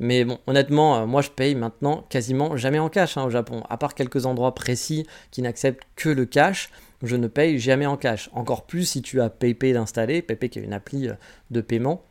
[0.00, 3.76] Mais bon, honnêtement, moi je paye maintenant quasiment jamais en cash hein, au Japon, à
[3.76, 6.70] part quelques endroits précis qui n'acceptent que le cash
[7.02, 8.30] je ne paye jamais en cash.
[8.32, 11.08] Encore plus si tu as PayPay d'installer, PayPay qui est une appli
[11.50, 12.02] de paiement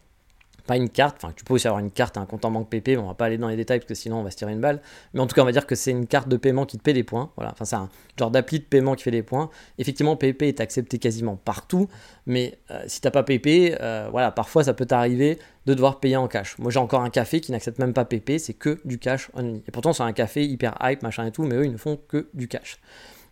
[0.66, 2.90] pas une carte, enfin tu peux aussi avoir une carte, un compte en banque PP,
[2.90, 4.54] mais on va pas aller dans les détails parce que sinon on va se tirer
[4.54, 4.82] une balle.
[5.14, 6.84] Mais en tout cas, on va dire que c'est une carte de paiement qui te
[6.84, 7.32] paie des points.
[7.36, 9.50] Voilà, enfin c'est un genre d'appli de paiement qui fait des points.
[9.78, 11.90] Effectivement, PP est accepté quasiment partout,
[12.26, 16.00] mais si euh, si t'as pas PP, euh, voilà, parfois ça peut t'arriver de devoir
[16.00, 16.58] payer en cash.
[16.60, 19.64] Moi j'ai encore un café qui n'accepte même pas PP, c'est que du cash only.
[19.68, 21.98] Et pourtant c'est un café hyper hype, machin et tout, mais eux ils ne font
[22.08, 22.80] que du cash.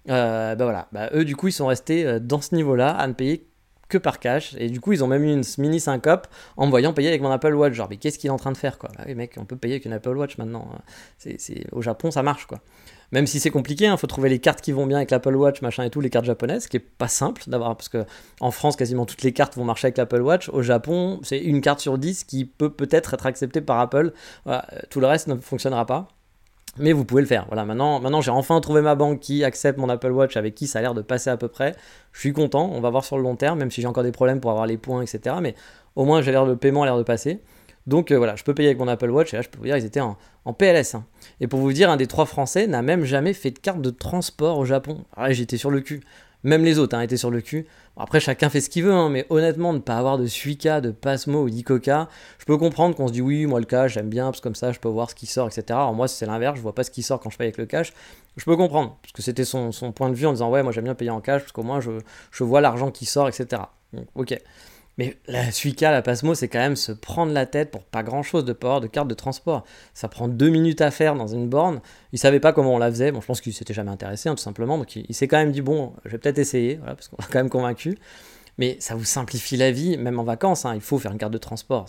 [0.09, 3.13] Euh, bah voilà, bah, eux du coup ils sont restés dans ce niveau-là à ne
[3.13, 3.50] payer
[3.97, 4.55] par cash.
[4.57, 7.21] Et du coup, ils ont même eu une mini syncope en me voyant payer avec
[7.21, 7.73] mon Apple Watch.
[7.73, 8.89] Genre, mais qu'est-ce qu'il est en train de faire, quoi?
[8.97, 10.67] Bah oui, mec, on peut payer avec une Apple Watch maintenant.
[11.17, 11.37] C'est,
[11.71, 12.59] Au Japon, ça marche, quoi.
[13.11, 15.35] Même si c'est compliqué, il hein, faut trouver les cartes qui vont bien avec l'Apple
[15.35, 18.05] Watch, machin et tout, les cartes japonaises, ce qui est pas simple d'avoir, parce que
[18.39, 20.47] en France, quasiment toutes les cartes vont marcher avec l'Apple Watch.
[20.47, 24.13] Au Japon, c'est une carte sur 10 qui peut peut-être être acceptée par Apple.
[24.89, 26.07] tout le reste ne fonctionnera pas.
[26.77, 27.45] Mais vous pouvez le faire.
[27.47, 30.67] Voilà, maintenant, maintenant j'ai enfin trouvé ma banque qui accepte mon Apple Watch avec qui
[30.67, 31.75] ça a l'air de passer à peu près.
[32.13, 34.13] Je suis content, on va voir sur le long terme, même si j'ai encore des
[34.13, 35.35] problèmes pour avoir les points, etc.
[35.41, 35.55] Mais
[35.95, 37.41] au moins, j'ai l'air le paiement a l'air de passer.
[37.87, 39.65] Donc euh, voilà, je peux payer avec mon Apple Watch et là, je peux vous
[39.65, 40.17] dire, ils étaient en,
[40.53, 40.95] PLS.
[40.95, 41.05] Hein.
[41.39, 43.89] Et pour vous dire, un des trois Français n'a même jamais fait de carte de
[43.89, 45.03] transport au Japon.
[45.15, 46.01] Ah, j'étais sur le cul.
[46.43, 47.67] Même les autres hein, étaient sur le cul.
[47.97, 50.91] après, chacun fait ce qu'il veut, hein, mais honnêtement, ne pas avoir de Suica, de
[50.91, 54.25] Pasmo ou d'Icoca, je peux comprendre qu'on se dit oui, moi le cash, j'aime bien,
[54.25, 55.63] parce que comme ça, je peux voir ce qui sort, etc.
[55.69, 57.65] Alors moi, c'est l'inverse, je vois pas ce qui sort quand je paye avec le
[57.65, 57.93] cash.
[58.37, 60.85] Je peux comprendre, parce que c'était son, point de vue en disant ouais, moi j'aime
[60.85, 61.91] bien payer en cash, parce qu'au moins je,
[62.31, 63.61] je vois l'argent qui sort, etc.
[63.93, 64.39] Donc, ok.
[65.01, 68.21] Mais la Suica, la Pasmo, c'est quand même se prendre la tête pour pas grand
[68.21, 69.65] chose de port, de carte de transport.
[69.95, 71.81] Ça prend deux minutes à faire dans une borne.
[72.13, 73.11] Il savait pas comment on la faisait.
[73.11, 74.77] Bon, je pense qu'il s'était jamais intéressé, hein, tout simplement.
[74.77, 77.39] Donc il, s'est quand même dit bon, je vais peut-être essayer, parce qu'on est quand
[77.39, 77.97] même convaincu
[78.61, 80.65] mais ça vous simplifie la vie, même en vacances.
[80.65, 81.87] Hein, il faut faire une carte de transport.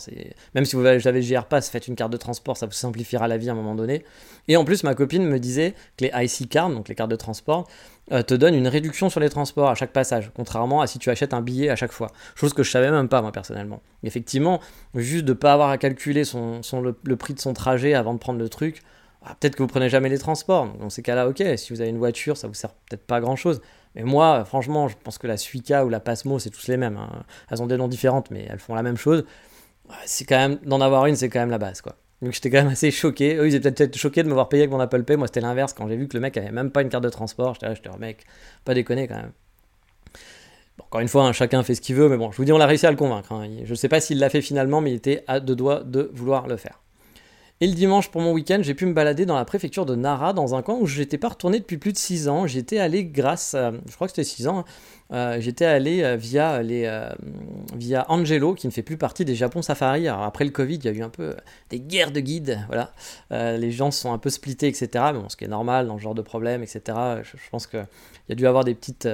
[0.55, 3.37] Même si vous avez GR Pass, faites une carte de transport, ça vous simplifiera la
[3.37, 4.03] vie à un moment donné.
[4.47, 7.15] Et en plus, ma copine me disait que les IC cards, donc les cartes de
[7.15, 7.69] transport,
[8.11, 11.11] euh, te donnent une réduction sur les transports à chaque passage, contrairement à si tu
[11.11, 12.11] achètes un billet à chaque fois.
[12.33, 13.83] Chose que je savais même pas, moi, personnellement.
[14.01, 14.59] Effectivement,
[14.95, 18.39] juste de ne pas avoir à calculer le, prix de son trajet avant de prendre
[18.39, 18.81] le truc,
[19.23, 20.73] ah, peut-être que vous prenez jamais les transports.
[20.79, 23.21] dans ces cas-là, ok, si vous avez une voiture, ça vous sert peut-être pas à
[23.21, 23.61] grand-chose.
[23.95, 26.97] Mais moi, franchement, je pense que la Suica ou la Pasmo, c'est tous les mêmes.
[26.97, 27.23] Hein.
[27.49, 29.25] Elles ont des noms différents, mais elles font la même chose.
[30.05, 31.95] C'est quand même d'en avoir une, c'est quand même la base, quoi.
[32.21, 33.35] Donc j'étais quand même assez choqué.
[33.35, 35.17] Eux, ils étaient peut-être choqués de me voir payer avec mon Apple Pay.
[35.17, 35.73] Moi, c'était l'inverse.
[35.73, 37.73] Quand j'ai vu que le mec avait même pas une carte de transport, j'étais là,
[37.75, 38.23] j'étais mec,
[38.63, 39.33] pas déconner quand même.
[40.79, 42.61] encore une fois, hein, chacun fait ce qu'il veut, mais bon, je vous dis, on
[42.61, 43.33] a réussi à le convaincre.
[43.33, 43.49] Hein.
[43.65, 46.47] Je sais pas s'il l'a fait finalement, mais il était à deux doigts de vouloir
[46.47, 46.79] le faire.
[47.61, 50.33] Et le dimanche pour mon week-end, j'ai pu me balader dans la préfecture de Nara,
[50.33, 52.45] dans un coin où j'étais pas retourné depuis plus de 6 ans.
[52.45, 54.65] J'étais allé grâce, je crois que c'était 6 ans, hein.
[55.13, 57.09] euh, j'étais allé euh, via, les, euh,
[57.75, 60.07] via Angelo, qui ne fait plus partie des Japon Safari.
[60.07, 61.35] Alors après le Covid, il y a eu un peu
[61.69, 62.91] des guerres de guides, voilà.
[63.29, 64.87] les gens sont un peu splittés, etc.
[65.13, 66.81] Mais bon, ce qui est normal dans ce genre de problème, etc.
[67.21, 67.85] Je, je pense qu'il
[68.29, 69.07] y a dû avoir des petites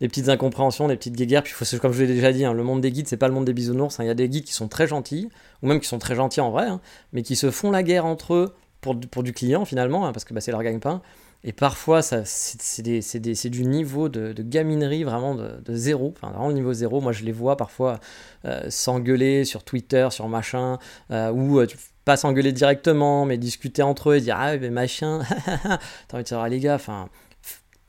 [0.00, 1.42] des petites incompréhensions, des petites guéguerres.
[1.42, 3.44] Puis, comme je l'ai déjà dit, hein, le monde des guides, c'est pas le monde
[3.44, 3.98] des bisounours.
[3.98, 4.04] Hein.
[4.04, 5.28] Il y a des guides qui sont très gentils,
[5.62, 6.80] ou même qui sont très gentils en vrai, hein,
[7.12, 10.40] mais qui se font la guerre entre eux pour, du client finalement, parce que bah,
[10.40, 11.02] c'est leur gagne-pain.
[11.44, 17.00] Et parfois, c'est du niveau de, gaminerie vraiment de, zéro, enfin vraiment niveau zéro.
[17.00, 18.00] Moi, je les vois parfois
[18.44, 20.78] euh, s'engueuler sur Twitter, sur machin,
[21.12, 21.66] euh, ou euh,
[22.04, 25.20] pas s'engueuler directement, mais discuter entre eux et dire Ah, mais machin,
[26.08, 27.08] t'as envie de ah, les gars, enfin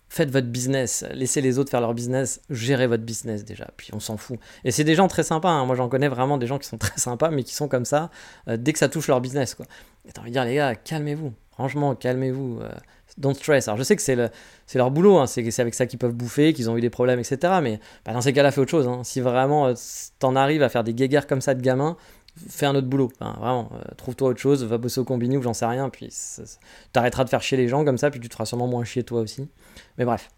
[0.09, 3.99] faites votre business, laissez les autres faire leur business, gérez votre business déjà, puis on
[3.99, 4.39] s'en fout.
[4.63, 5.65] Et c'est des gens très sympas, hein.
[5.65, 8.09] moi j'en connais vraiment des gens qui sont très sympas, mais qui sont comme ça
[8.47, 9.53] euh, dès que ça touche leur business.
[9.53, 9.67] Quoi.
[10.07, 12.69] Et t'as envie de dire, les gars, calmez-vous, franchement, calmez-vous, euh,
[13.17, 13.67] don't stress.
[13.67, 14.29] Alors je sais que c'est, le,
[14.65, 15.27] c'est leur boulot, hein.
[15.27, 17.59] c'est, avec ça qu'ils peuvent bouffer, qu'ils ont eu des problèmes, etc.
[17.61, 18.87] Mais bah, dans ces cas-là, fais autre chose.
[18.87, 19.01] Hein.
[19.03, 19.73] Si vraiment euh,
[20.17, 21.97] t'en arrives à faire des guéguerres comme ça de gamins,
[22.49, 23.11] fais un autre boulot.
[23.19, 26.09] vraiment, trouve-toi autre chose, va bosser au combini ou j'en sais rien, puis
[26.93, 29.03] t'arrêteras de faire chier les gens comme ça, puis tu te feras sûrement moins chier
[29.03, 29.47] toi aussi.
[29.97, 30.29] Mais bref.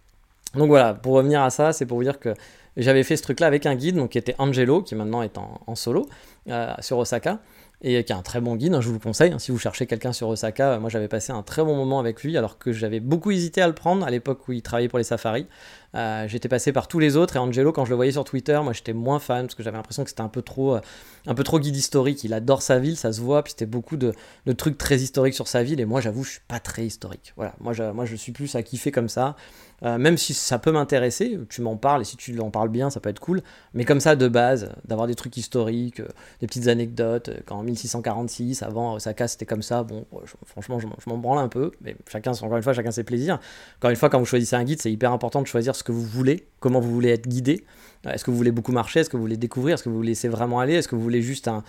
[0.56, 2.34] Donc voilà, pour revenir à ça, c'est pour vous dire que
[2.78, 5.76] j'avais fait ce truc-là avec un guide, donc qui était Angelo, qui maintenant est en,
[5.76, 6.08] solo,
[6.50, 7.40] euh, sur Osaka,
[7.84, 9.58] et qui est un très bon guide, hein, je vous le conseille, hein, si vous
[9.58, 12.72] cherchez quelqu'un sur Osaka, moi j'avais passé un très bon moment avec lui, alors que
[12.72, 15.48] j'avais beaucoup hésité à le prendre à l'époque où il travaillait pour les safaris.
[15.96, 18.60] Euh, j'étais passé par tous les autres, et Angelo, quand je le voyais sur Twitter,
[18.64, 20.76] moi j'étais moins fan, parce que j'avais l'impression que c'était un peu trop...
[20.76, 20.82] Euh,
[21.28, 22.24] un peu trop guide historique.
[22.24, 23.44] Il adore sa ville, ça se voit.
[23.44, 24.14] Puis c'était beaucoup de,
[24.58, 25.80] trucs très historiques sur sa ville.
[25.80, 27.34] Et moi, j'avoue, je suis pas très historique.
[27.36, 29.36] Voilà, moi, moi, je suis plus à kiffer comme ça.
[29.84, 32.90] Euh, même si ça peut m'intéresser, tu m'en parles et si tu en parles bien,
[32.90, 33.42] ça peut être cool.
[33.74, 36.08] Mais comme ça, de base, d'avoir des trucs historiques, euh,
[36.40, 40.06] des petites anecdotes, euh, quand en 1646, avant Osaka, c'était comme ça, bon,
[40.46, 41.72] franchement, je, m'en branle un peu.
[41.82, 43.40] Mais chacun, encore une fois, chacun ses plaisirs.
[43.78, 45.92] Encore une fois, quand vous choisissez un guide, c'est hyper important de choisir ce que
[45.92, 47.66] vous voulez, comment vous voulez être guidé.
[48.08, 50.28] Est-ce que vous voulez beaucoup marcher Est-ce que vous voulez découvrir Est-ce que vous laissez
[50.28, 51.64] vraiment aller Est-ce que vous voulez juste un,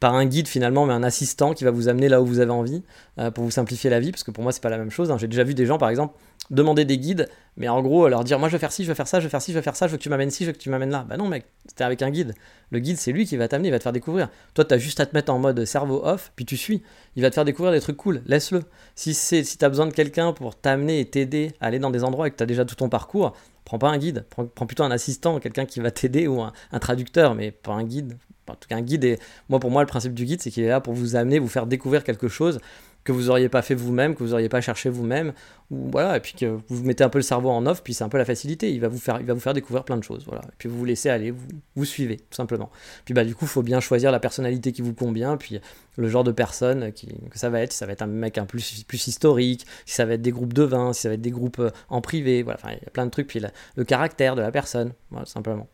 [0.00, 2.50] par un guide finalement, mais un assistant qui va vous amener là où vous avez
[2.50, 2.82] envie
[3.18, 5.10] euh, pour vous simplifier la vie, parce que pour moi c'est pas la même chose.
[5.10, 5.16] hein.
[5.18, 6.14] J'ai déjà vu des gens par exemple
[6.50, 7.26] demander des guides,
[7.56, 9.24] mais en gros leur dire moi je veux faire ci, je veux faire ça, je
[9.24, 10.52] veux faire ci, je veux faire ça, je veux que tu m'amènes ci, je veux
[10.52, 11.06] que tu m'amènes là.
[11.08, 12.34] Bah non mec, c'était avec un guide.
[12.70, 14.28] Le guide c'est lui qui va t'amener, il va te faire découvrir.
[14.52, 16.82] Toi t'as juste à te mettre en mode cerveau off, puis tu suis.
[17.16, 18.64] Il va te faire découvrir des trucs cool, laisse-le.
[18.96, 22.04] Si c'est si t'as besoin de quelqu'un pour t'amener et t'aider à aller dans des
[22.04, 23.32] endroits et que t'as déjà tout ton parcours,
[23.64, 27.34] prends pas un guide, prends, plutôt un assistant, quelqu'un qui va t'aider ou un traducteur,
[27.34, 28.18] mais pas un guide.
[28.48, 29.18] En tout cas, un guide est.
[29.48, 31.48] Moi, pour moi, le principe du guide, c'est qu'il est là pour vous amener, vous
[31.48, 32.60] faire découvrir quelque chose
[33.04, 35.34] que vous auriez pas fait vous-même, que vous auriez pas cherché vous-même,
[35.70, 38.02] ou voilà, et puis que vous mettez un peu le cerveau en off, puis c'est
[38.02, 38.72] un peu la facilité.
[38.72, 40.40] Il va vous faire, il va vous faire découvrir plein de choses, voilà.
[40.44, 42.70] Et puis vous vous laissez aller, vous, vous suivez, tout simplement.
[43.04, 45.60] Puis bah du coup, faut bien choisir la personnalité qui vous convient, puis
[45.96, 47.72] le genre de personne qui, que ça va être.
[47.72, 50.32] Si ça va être un mec un plus plus historique, si ça va être des
[50.32, 52.58] groupes de vin, si ça va être des groupes euh, en privé, voilà.
[52.62, 53.26] Enfin, il y a plein de trucs.
[53.26, 53.40] Puis
[53.76, 55.68] le caractère de la personne, voilà, simplement.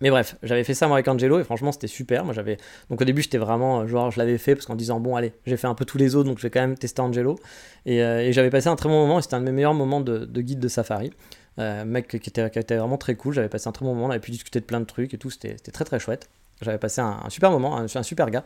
[0.00, 2.32] Mais bref, j'avais fait ça moi avec Angelo et franchement c'était super.
[2.32, 2.56] J'avais
[2.88, 5.32] donc au début j'étais vraiment euh, genre je l'avais fait parce qu'en disant bon allez
[5.44, 7.38] j'ai fait un peu tous les autres donc je vais quand même tester Angelo
[7.84, 10.24] et, euh, j'avais passé un très bon moment c'était un de mes meilleurs moments de,
[10.24, 11.12] de guide de safari.
[11.58, 13.34] Euh, mec qui était, vraiment très cool.
[13.34, 14.06] J'avais passé un très bon moment.
[14.06, 15.28] On avait pu discuter de plein de trucs et tout.
[15.28, 16.30] C'était très très chouette.
[16.62, 18.44] J'avais passé un, super moment, un, un super gars.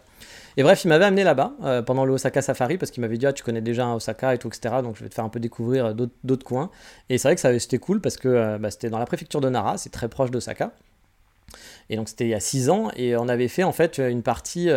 [0.56, 3.32] Et bref, il m'avait amené là-bas pendant le Osaka Safari parce qu'il m'avait dit ah,
[3.32, 4.76] tu connais déjà Osaka et tout, etc.
[4.82, 6.70] Donc je vais te faire un peu découvrir d'autres coins.
[7.08, 9.78] Et c'est vrai que c'était cool parce que bah, c'était dans la préfecture de Nara,
[9.78, 10.72] c'est très proche d'Osaka.
[11.90, 14.22] Et donc c'était il y a 6 ans et on avait fait en fait une
[14.22, 14.70] partie,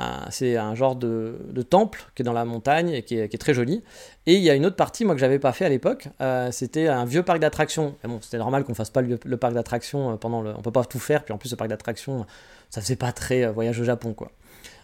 [0.00, 1.36] euh, c'est un genre de,
[1.68, 3.82] temple qui est dans la montagne et qui est, très joli.
[4.26, 6.50] Et il y a une autre partie moi que j'avais pas fait à l'époque, euh,
[6.50, 7.94] c'était un vieux parc d'attractions.
[8.04, 10.84] Bon, c'était normal qu'on fasse pas le, parc d'attractions euh, pendant le, on peut pas
[10.84, 11.24] tout faire.
[11.24, 12.26] Puis en plus le parc d'attractions,
[12.70, 14.30] ça faisait pas très voyage au Japon quoi.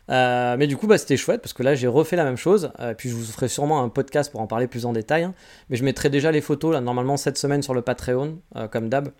[0.08, 2.72] Mais du coup, bah, c'était chouette parce que là, j'ai refait la même chose.
[2.98, 5.22] Puis je vous ferai sûrement un podcast pour en parler plus en détail.
[5.22, 5.34] hein.
[5.68, 8.40] Mais je mettrai déjà les photos, là, normalement, cette semaine sur le Patreon,
[8.72, 9.10] comme d'hab,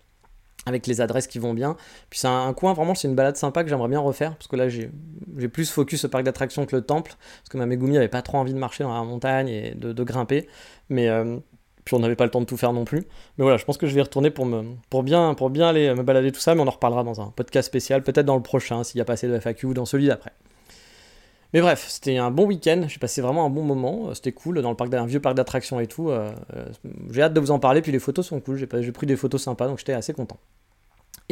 [0.65, 1.75] avec les adresses qui vont bien.
[2.09, 4.55] Puis c'est un, coin, vraiment, c'est une balade sympa que j'aimerais bien refaire parce que
[4.55, 4.89] là, j'ai
[5.51, 7.15] plus focus au parc d'attractions que le temple.
[7.39, 10.03] Parce que ma Megumi avait pas trop envie de marcher dans la montagne et de,
[10.03, 10.47] grimper.
[10.89, 11.09] Mais.
[11.09, 11.37] euh,
[11.83, 12.99] puis on n'avait pas le temps de tout faire non plus.
[13.37, 15.93] Mais voilà, je pense que je vais retourner pour, me, pour, bien, pour bien aller
[15.95, 18.43] me balader tout ça, mais on en reparlera dans un podcast spécial, peut-être dans le
[18.43, 20.31] prochain, s'il y a pas assez de FAQ ou dans celui d'après.
[21.53, 24.61] Mais bref, c'était un bon week-end, j'ai passé vraiment un bon moment, euh, c'était cool,
[24.61, 26.09] dans le parc d'un vieux parc d'attractions et tout.
[26.09, 26.65] euh, euh,
[27.11, 29.43] j'ai hâte de vous en parler, puis les photos sont cool, j'ai pris des photos
[29.43, 30.39] sympas, donc j'étais assez content.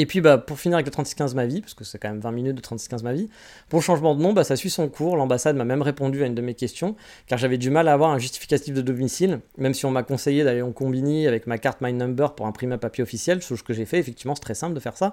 [0.02, 2.22] Et puis bah, pour finir avec le 3615 ma vie, parce que c'est quand même
[2.22, 3.28] 20 minutes de 3615 ma vie,
[3.68, 6.36] pour changement de nom, bah, ça suit son cours, l'ambassade m'a même répondu à une
[6.36, 6.96] de mes questions,
[7.28, 10.46] car j'avais du mal à avoir un justificatif de domicile, même si on m'a conseillé
[10.46, 13.74] d'aller en combini avec ma carte My Number pour imprimer un papier officiel, chose que
[13.74, 15.12] j'ai fait, effectivement c'est très simple de faire ça.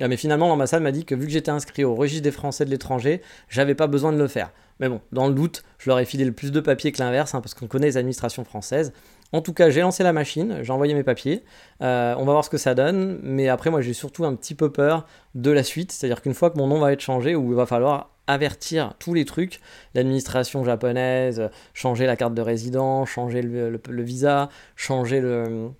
[0.00, 2.64] Euh, Mais finalement l'ambassade m'a dit que vu que j'étais inscrit au registre des Français
[2.64, 4.50] de l'étranger, j'avais pas besoin de le faire.
[4.80, 7.34] Mais bon, dans le doute, je leur ai filé le plus de papiers que l'inverse,
[7.34, 8.94] hein, parce qu'on connaît les administrations françaises.
[9.32, 11.42] En tout cas, j'ai lancé la machine, j'ai envoyé mes papiers.
[11.80, 13.18] Euh, on va voir ce que ça donne.
[13.22, 15.90] Mais après, moi, j'ai surtout un petit peu peur de la suite.
[15.90, 19.14] C'est-à-dire qu'une fois que mon nom va être changé, où il va falloir avertir tous
[19.14, 19.60] les trucs,
[19.94, 25.70] l'administration japonaise, changer la carte de résident, changer le, visa, changer le,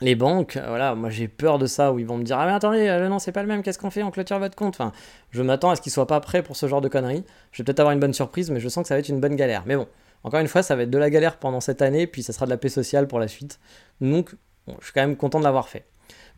[0.00, 2.52] les banques, voilà, moi j'ai peur de ça, où ils vont me dire Ah, mais
[2.52, 4.74] attendez, euh, nom c'est pas le même, qu'est-ce qu'on fait On clôture votre compte.
[4.74, 4.92] Enfin,
[5.30, 7.24] je m'attends à ce qu'ils soient pas prêts pour ce genre de conneries.
[7.52, 9.20] Je vais peut-être avoir une bonne surprise, mais je sens que ça va être une
[9.20, 9.62] bonne galère.
[9.66, 9.88] Mais bon,
[10.24, 12.46] encore une fois, ça va être de la galère pendant cette année, puis ça sera
[12.46, 13.60] de la paix sociale pour la suite.
[14.00, 14.34] Donc,
[14.80, 15.84] je suis quand même content de l'avoir fait.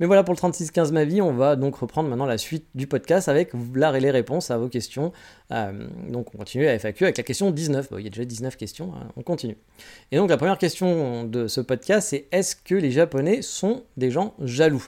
[0.00, 2.86] Mais voilà pour le 3615 ma vie, on va donc reprendre maintenant la suite du
[2.86, 5.12] podcast avec l'art et les réponses à vos questions.
[5.52, 7.90] Euh, donc on continue à FAQ avec la question 19.
[7.90, 9.58] Bon, il y a déjà 19 questions, hein, on continue.
[10.10, 14.10] Et donc la première question de ce podcast, c'est est-ce que les Japonais sont des
[14.10, 14.84] gens jaloux?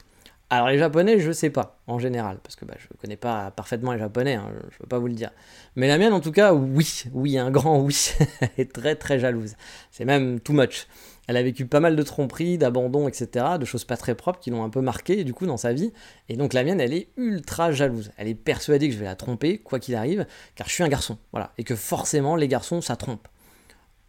[0.54, 3.94] Alors les Japonais, je sais pas, en général, parce que bah, je connais pas parfaitement
[3.94, 5.30] les Japonais, hein, je peux pas vous le dire.
[5.76, 8.10] Mais la mienne, en tout cas, oui, oui, un grand oui,
[8.42, 9.54] elle est très très jalouse.
[9.90, 10.88] C'est même too much.
[11.26, 14.50] Elle a vécu pas mal de tromperies, d'abandons, etc., de choses pas très propres qui
[14.50, 15.90] l'ont un peu marqué du coup dans sa vie.
[16.28, 18.12] Et donc la mienne, elle est ultra jalouse.
[18.18, 20.88] Elle est persuadée que je vais la tromper, quoi qu'il arrive, car je suis un
[20.90, 21.16] garçon.
[21.32, 21.54] Voilà.
[21.56, 23.26] Et que forcément, les garçons, ça trompe.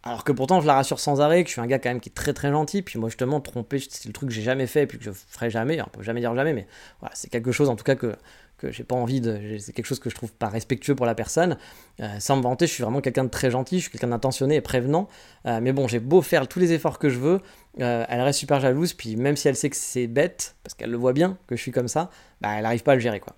[0.06, 2.00] Alors que pourtant, je la rassure sans arrêt, que je suis un gars quand même
[2.00, 2.82] qui est très très gentil.
[2.82, 5.48] Puis moi, justement, tromper, c'est le truc que j'ai jamais fait, puis que je ferai
[5.48, 5.80] jamais.
[5.80, 6.66] On peut jamais dire jamais, mais
[7.14, 8.14] c'est quelque chose en tout cas que,
[8.58, 9.56] que j'ai pas envie de.
[9.58, 11.56] C'est quelque chose que je trouve pas respectueux pour la personne.
[12.00, 14.56] Euh, sans me vanter, je suis vraiment quelqu'un de très gentil, je suis quelqu'un d'intentionné
[14.56, 15.08] et prévenant.
[15.46, 17.40] Euh, mais bon, j'ai beau faire tous les efforts que je veux,
[17.80, 18.92] euh, elle reste super jalouse.
[18.92, 21.62] Puis même si elle sait que c'est bête, parce qu'elle le voit bien que je
[21.62, 22.10] suis comme ça,
[22.42, 23.34] bah, elle arrive pas à le gérer quoi.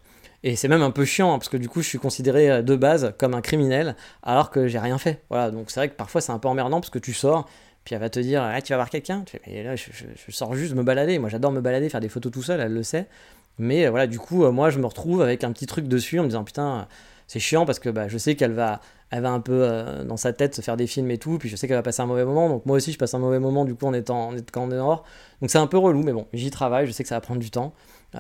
[0.47, 2.63] Et c'est même un peu chiant, hein, parce que du coup, je suis considéré euh,
[2.63, 5.21] de base comme un criminel, alors que j'ai rien fait.
[5.29, 7.49] Voilà, donc c'est vrai que parfois c'est un peu emmerdant, parce que tu sors,
[7.85, 9.91] puis elle va te dire, ah, tu vas voir quelqu'un Tu fais, mais là, je,
[10.29, 11.19] sors juste me balader.
[11.19, 13.09] Moi, j'adore me balader, faire des photos tout seul, elle le sait.
[13.59, 16.21] Mais euh, voilà, du coup, euh, moi, je me retrouve avec un petit truc dessus
[16.21, 16.87] en me disant, putain,
[17.27, 18.81] c'est chiant, parce que bah, je sais qu'elle va,
[19.11, 19.69] elle va un peu
[20.05, 22.03] dans sa tête se faire des films et tout, puis je sais qu'elle va passer
[22.03, 24.29] un mauvais moment, donc moi aussi, je passe un mauvais moment, du coup, en étant,
[24.29, 25.03] en étant quand dehors.
[25.41, 27.41] Donc c'est un peu relou, mais bon, j'y travaille, je sais que ça va prendre
[27.41, 27.75] du temps.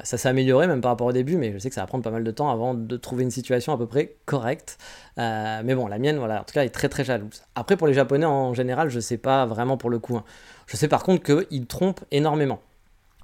[0.05, 2.05] Ça s'est amélioré même par rapport au début, mais je sais que ça va prendre
[2.05, 4.79] pas mal de temps avant de trouver une situation à peu près correcte.
[5.19, 7.43] Euh, mais bon, la mienne, voilà, en tout cas, est très très jalouse.
[7.55, 10.17] Après, pour les Japonais en général, je sais pas vraiment pour le coup.
[10.17, 10.25] Hein.
[10.67, 12.61] Je sais par contre qu'ils trompent énormément.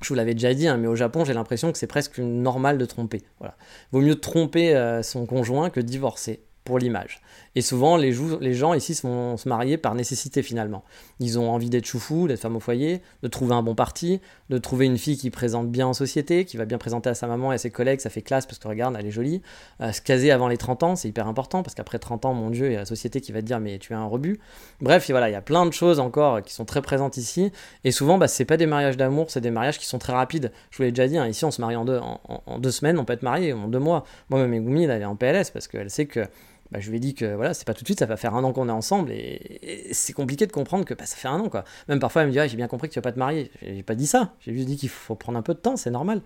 [0.01, 2.79] Je vous l'avais déjà dit, hein, mais au Japon, j'ai l'impression que c'est presque normal
[2.79, 3.22] de tromper.
[3.38, 3.55] Voilà.
[3.92, 7.20] Vaut mieux tromper euh, son conjoint que divorcer pour l'image.
[7.55, 10.85] Et souvent, les, les, gens ici vont se marier par nécessité finalement.
[11.20, 14.59] Ils ont envie d'être choufou, d'être femme au foyer, de trouver un bon parti, de
[14.59, 17.53] trouver une fille qui présente bien en société, qui va bien présenter à sa maman
[17.53, 19.42] et à ses collègues, ça fait classe parce que regarde, elle est jolie.
[19.81, 22.51] Euh, se caser avant les 30 ans, c'est hyper important parce qu'après 30 ans, mon
[22.51, 24.38] Dieu, il y a la société qui va te dire mais tu es un rebut.
[24.81, 27.53] Bref, voilà, il y a plein de choses encore qui sont très présentes ici.
[27.85, 30.53] Et souvent, bah, c'est pas des mariages d'amour, c'est des mariages qui sont très rapides.
[30.70, 32.98] Je vous l'ai déjà dit, hein, ici on se marie en deux, en, deux semaines,
[32.98, 34.05] on peut être marié en deux mois.
[34.31, 36.27] Moi, même Megumi, elle est en PLS parce qu'elle sait que
[36.72, 38.35] bah, je lui ai dit que voilà, c'est pas tout de suite, ça va faire
[38.35, 41.38] un an qu'on est ensemble et, c'est compliqué de comprendre que bah, ça fait un
[41.38, 41.64] an quoi.
[41.88, 43.50] Même parfois elle me dit j'ai bien compris que tu vas pas te marier.
[43.61, 45.90] J'ai pas dit ça, j'ai juste dit qu'il faut prendre un peu de temps, c'est
[45.90, 46.22] normal.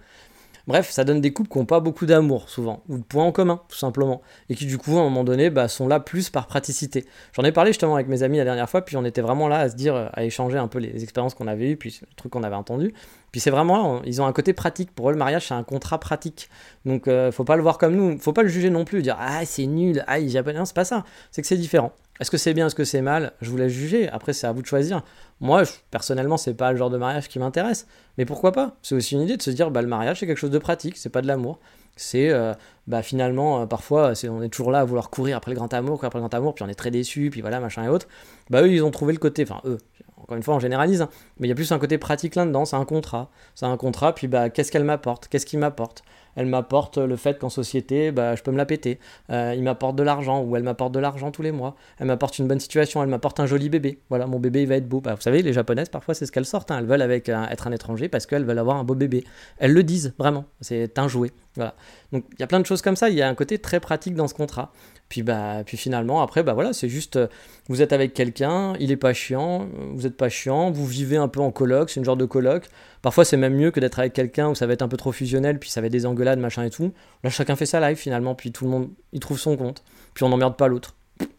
[0.66, 3.30] Bref, ça donne des couples qui n'ont pas beaucoup d'amour, souvent, ou de points en
[3.30, 6.28] commun, tout simplement, et qui du coup, à un moment donné, bah, sont là plus
[6.28, 7.06] par praticité.
[7.34, 9.60] J'en ai parlé justement avec mes amis la dernière fois, puis on était vraiment là
[9.60, 12.32] à se dire, à échanger un peu les expériences qu'on avait eues, puis le truc
[12.32, 12.92] qu'on avait entendu.
[13.32, 14.94] Puis c'est vraiment, ils ont un côté pratique.
[14.94, 16.48] Pour eux, le mariage, c'est un contrat pratique.
[16.84, 19.16] Donc, euh, faut pas le voir comme nous, faut pas le juger non plus, dire,
[19.18, 21.04] ah, c'est nul, ah, les japonais, c'est pas ça.
[21.30, 21.92] C'est que c'est différent.
[22.18, 23.32] Est-ce que c'est bien, est-ce que c'est mal?
[23.42, 24.08] Je vous laisse juger.
[24.08, 25.02] Après, c'est à vous de choisir.
[25.40, 27.86] Moi, je, personnellement, c'est pas le genre de mariage qui m'intéresse.
[28.16, 28.76] Mais pourquoi pas?
[28.82, 30.96] C'est aussi une idée de se dire, bah, le mariage, c'est quelque chose de pratique,
[30.96, 31.58] c'est pas de l'amour.
[31.96, 32.52] C'est euh,
[32.86, 36.04] bah, finalement, euh, parfois, on est toujours là à vouloir courir après le grand amour,
[36.04, 38.06] après le grand amour, puis on est très déçu, puis voilà, machin et autres.
[38.50, 39.78] Bah, eux, ils ont trouvé le côté, enfin, eux,
[40.16, 42.64] encore une fois, on généralise, hein, mais il y a plus un côté pratique là-dedans,
[42.64, 43.30] c'est un contrat.
[43.54, 45.28] C'est un contrat, puis bah, qu'est-ce qu'elle m'apporte?
[45.28, 46.02] Qu'est-ce qu'il m'apporte?
[46.36, 48.98] Elle m'apporte le fait qu'en société, bah, je peux me la péter.
[49.30, 51.76] Euh, il m'apporte de l'argent, ou elle m'apporte de l'argent tous les mois.
[51.98, 53.98] Elle m'apporte une bonne situation, elle m'apporte un joli bébé.
[54.08, 55.00] Voilà, mon bébé, il va être beau.
[55.00, 56.70] Bah, vous savez, les japonaises, parfois, c'est ce qu'elles sortent.
[56.70, 56.78] Hein.
[56.78, 59.24] Elles veulent avec, être un étranger parce qu'elles veulent avoir un beau bébé.
[59.58, 60.44] Elles le disent, vraiment.
[60.60, 61.32] C'est un jouet.
[61.56, 61.74] Voilà.
[62.12, 63.08] Donc, il y a plein de choses comme ça.
[63.08, 64.72] Il y a un côté très pratique dans ce contrat.
[65.08, 67.28] Puis, bah, puis finalement, après, bah voilà, c'est juste, euh,
[67.68, 71.28] vous êtes avec quelqu'un, il est pas chiant, vous êtes pas chiant, vous vivez un
[71.28, 72.68] peu en coloc, c'est une genre de coloc.
[73.06, 75.12] Parfois, c'est même mieux que d'être avec quelqu'un où ça va être un peu trop
[75.12, 76.92] fusionnel, puis ça va être des engueulades, machin et tout.
[77.22, 79.84] Là, chacun fait sa live finalement, puis tout le monde, il trouve son compte.
[80.12, 80.96] Puis on n'emmerde pas l'autre.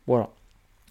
[0.07, 0.29] Voilà.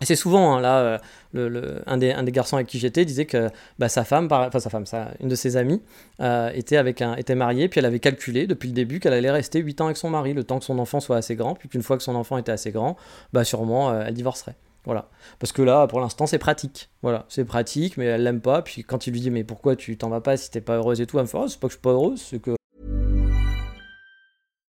[0.02, 1.00] Et c'est souvent, hein, là,
[1.34, 4.84] euh, un, des, garçons avec qui j'étais disait que bah, sa femme, enfin sa femme,
[5.20, 5.80] une de ses amies,
[6.20, 9.30] euh, était, avec un, était mariée, puis elle avait calculé depuis le début qu'elle allait
[9.30, 11.70] rester 8 ans avec son mari, le temps que son enfant soit assez grand, puis
[11.70, 12.98] qu'une fois que son enfant était assez grand,
[13.32, 14.56] bah sûrement euh, elle divorcerait.
[14.86, 15.10] Voilà.
[15.38, 16.88] Parce que là, pour l'instant, c'est pratique.
[17.02, 18.62] Voilà, c'est pratique, mais elle l'aime pas.
[18.62, 21.00] Puis quand il lui dit, mais pourquoi tu t'en vas pas si t'es pas heureuse
[21.00, 22.55] et tout, elle me fait, oh, c'est pas que je suis pas heureuse, c'est que.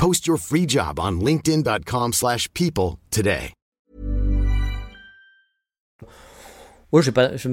[0.00, 3.52] Post your free job on linkedin.com/people today.
[6.92, 7.48] Oh, je pas, je,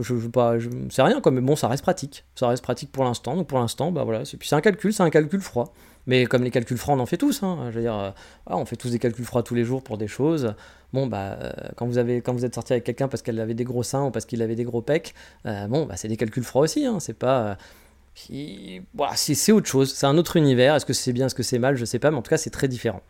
[0.00, 2.24] je, pas, je, c'est rien quoi, mais bon, ça reste pratique.
[2.34, 3.36] Ça reste pratique pour l'instant.
[3.36, 5.72] Donc pour l'instant, bah voilà, c'est puis c'est un calcul, c'est un calcul froid.
[6.08, 7.44] Mais comme les calculs froids, on en fait tous.
[7.44, 7.68] Hein.
[7.70, 8.10] Je veux dire, euh,
[8.46, 10.54] on fait tous des calculs froids tous les jours pour des choses.
[10.92, 13.54] Bon, bah, euh, quand, vous avez, quand vous êtes sorti avec quelqu'un parce qu'elle avait
[13.54, 15.14] des gros seins ou parce qu'il avait des gros pecs,
[15.46, 16.84] euh, bon, bah, c'est des calculs froids aussi.
[16.84, 16.98] Hein.
[16.98, 17.56] C'est pas.
[18.14, 20.74] C'est autre chose, c'est un autre univers.
[20.74, 22.38] Est-ce que c'est bien, est-ce que c'est mal, je sais pas, mais en tout cas,
[22.38, 23.02] c'est très différent.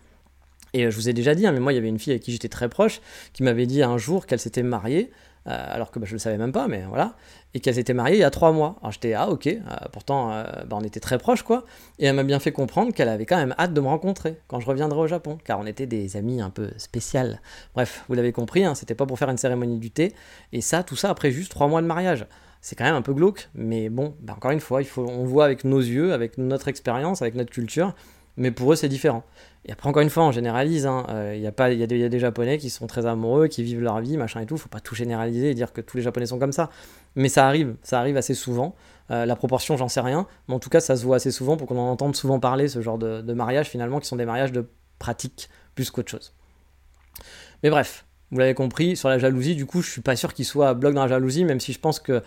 [0.74, 2.22] Et je vous ai déjà dit, hein, mais moi, il y avait une fille avec
[2.22, 3.00] qui j'étais très proche
[3.32, 5.10] qui m'avait dit un jour qu'elle s'était mariée
[5.48, 7.16] euh, alors que bah, je ne le savais même pas, mais voilà,
[7.52, 8.76] et qu'elles étaient mariées il y a trois mois.
[8.80, 9.58] Alors j'étais, ah ok, euh,
[9.90, 11.64] pourtant euh, bah, on était très proches, quoi,
[11.98, 14.60] et elle m'a bien fait comprendre qu'elle avait quand même hâte de me rencontrer quand
[14.60, 17.40] je reviendrai au Japon, car on était des amis un peu spéciales.
[17.74, 20.14] Bref, vous l'avez compris, hein, c'était pas pour faire une cérémonie du thé,
[20.52, 22.26] et ça, tout ça après juste trois mois de mariage.
[22.62, 25.24] C'est quand même un peu glauque, mais bon, bah, encore une fois, il faut, on
[25.24, 27.94] voit avec nos yeux, avec notre expérience, avec notre culture,
[28.36, 29.24] mais pour eux c'est différent.
[29.64, 30.82] Et après, encore une fois, on généralise.
[30.82, 31.06] Il hein.
[31.10, 33.80] euh, y, a y, des, y a des Japonais qui sont très amoureux, qui vivent
[33.80, 34.56] leur vie, machin et tout.
[34.56, 36.70] Faut pas tout généraliser et dire que tous les Japonais sont comme ça.
[37.14, 38.74] Mais ça arrive, ça arrive assez souvent.
[39.10, 40.26] Euh, la proportion, j'en sais rien.
[40.48, 42.66] Mais en tout cas, ça se voit assez souvent pour qu'on en entende souvent parler,
[42.66, 44.66] ce genre de, de mariages finalement, qui sont des mariages de
[44.98, 46.34] pratique plus qu'autre chose.
[47.62, 50.44] Mais bref, vous l'avez compris, sur la jalousie, du coup, je suis pas sûr qu'il
[50.44, 52.22] soit bloc dans la jalousie, même si je pense que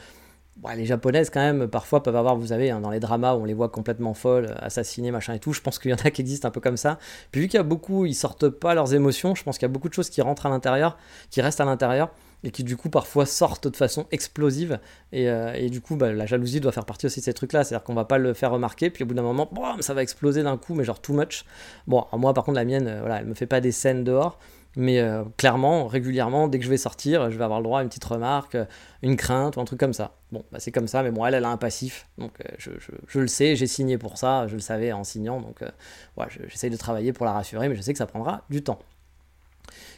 [0.75, 3.53] les japonaises, quand même, parfois peuvent avoir, vous savez, hein, dans les dramas on les
[3.53, 5.53] voit complètement folles, assassinées, machin et tout.
[5.53, 6.97] Je pense qu'il y en a qui existent un peu comme ça.
[7.31, 9.71] Puis vu qu'il y a beaucoup, ils sortent pas leurs émotions, je pense qu'il y
[9.71, 10.97] a beaucoup de choses qui rentrent à l'intérieur,
[11.29, 12.11] qui restent à l'intérieur
[12.43, 14.79] et qui du coup parfois sortent de façon explosive.
[15.11, 17.63] Et, euh, du coup, bah, la jalousie doit faire partie aussi de ces trucs-là.
[17.63, 20.43] C'est-à-dire qu'on va pas le faire remarquer, puis au bout d'un moment, ça va exploser
[20.43, 21.45] d'un coup, mais genre too much.
[21.87, 24.39] Bon, moi par contre, la mienne, euh, voilà, elle me fait pas des scènes dehors.
[24.77, 27.83] Mais euh, clairement, régulièrement, dès que je vais sortir, je vais avoir le droit à
[27.83, 28.57] une petite remarque,
[29.01, 30.15] une crainte ou un truc comme ça.
[30.31, 32.07] Bon, bah, c'est comme ça, mais bon, elle, elle a un passif.
[32.17, 32.71] Donc je,
[33.07, 35.39] je, le sais, j'ai signé pour ça, je le savais en signant.
[35.39, 35.63] Donc
[36.15, 38.79] voilà, j'essaye de travailler pour la rassurer, mais je sais que ça prendra du temps.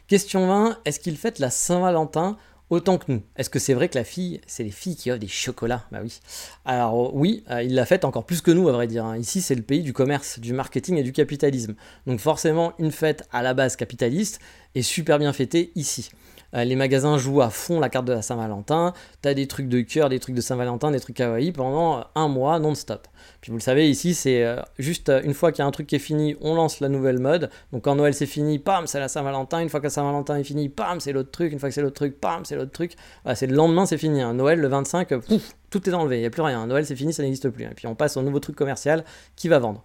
[0.07, 2.37] Question 20, est-ce qu'il fête la Saint-Valentin
[2.69, 5.19] autant que nous Est-ce que c'est vrai que la fille, c'est les filles qui offrent
[5.19, 5.85] des chocolats?
[5.91, 6.19] Bah oui.
[6.65, 9.05] Alors oui, euh, il la fête encore plus que nous, à vrai dire.
[9.05, 9.17] Hein.
[9.17, 11.75] Ici, c'est le pays du commerce, du marketing et du capitalisme.
[12.05, 14.39] Donc forcément, une fête à la base capitaliste
[14.75, 16.09] est super bien fêtée ici.
[16.53, 18.93] Euh, les magasins jouent à fond la carte de la Saint-Valentin.
[19.21, 22.59] T'as des trucs de cœur, des trucs de Saint-Valentin, des trucs kawaii pendant un mois
[22.59, 23.07] non-stop.
[23.41, 25.71] Puis vous le savez, ici, c'est euh, juste euh, une fois qu'il y a un
[25.71, 27.49] truc qui est fini, on lance la nouvelle mode.
[27.71, 29.59] Donc quand Noël c'est fini, pam, c'est la Saint-Valentin.
[29.59, 31.51] Une fois que la Saint-Valentin est fini, pam, c'est l'autre truc.
[31.51, 32.93] Une fois que c'est l'autre truc, pam, c'est l'autre truc.
[33.35, 34.21] c'est le lendemain, c'est fini.
[34.21, 34.33] Hein.
[34.33, 36.65] Noël, le 25, pouf, tout est enlevé, il n'y a plus rien.
[36.67, 37.65] Noël c'est fini, ça n'existe plus.
[37.65, 39.03] Et puis on passe au nouveau truc commercial
[39.35, 39.83] qui va vendre.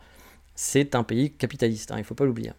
[0.55, 2.53] C'est un pays capitaliste, hein, il ne faut pas l'oublier.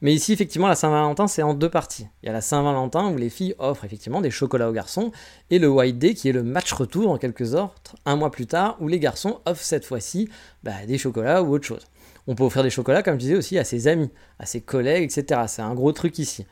[0.00, 2.06] Mais ici, effectivement, la Saint-Valentin, c'est en deux parties.
[2.22, 5.12] Il y a la Saint-Valentin où les filles offrent effectivement des chocolats aux garçons,
[5.50, 8.46] et le White Day qui est le match retour en quelque sorte, un mois plus
[8.46, 10.28] tard, où les garçons offrent cette fois-ci
[10.62, 11.86] bah, des chocolats ou autre chose.
[12.26, 15.04] On peut offrir des chocolats, comme je disais aussi, à ses amis, à ses collègues,
[15.04, 15.42] etc.
[15.46, 16.46] C'est un gros truc ici.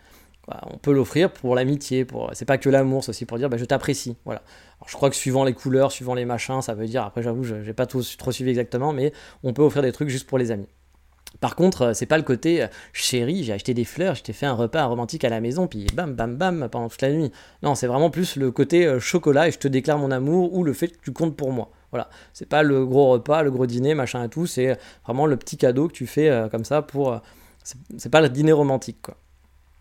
[0.48, 2.30] On peut l'offrir pour l'amitié, pour...
[2.34, 4.16] c'est pas que l'amour, c'est aussi pour dire bah, je t'apprécie.
[4.24, 4.42] Voilà.
[4.86, 7.54] je crois que suivant les couleurs, suivant les machins, ça veut dire, après j'avoue, je
[7.54, 9.12] n'ai pas trop suivi exactement, mais
[9.44, 10.68] on peut offrir des trucs juste pour les amis.
[11.40, 14.32] Par contre, euh, c'est pas le côté euh, chéri, j'ai acheté des fleurs, je t'ai
[14.32, 17.32] fait un repas romantique à la maison, puis bam bam bam pendant toute la nuit.
[17.62, 20.64] Non, c'est vraiment plus le côté euh, chocolat et je te déclare mon amour ou
[20.64, 21.70] le fait que tu comptes pour moi.
[21.90, 25.36] Voilà, c'est pas le gros repas, le gros dîner, machin et tout, c'est vraiment le
[25.36, 27.20] petit cadeau que tu fais comme ça pour.
[27.62, 29.18] c'est pas le dîner romantique quoi.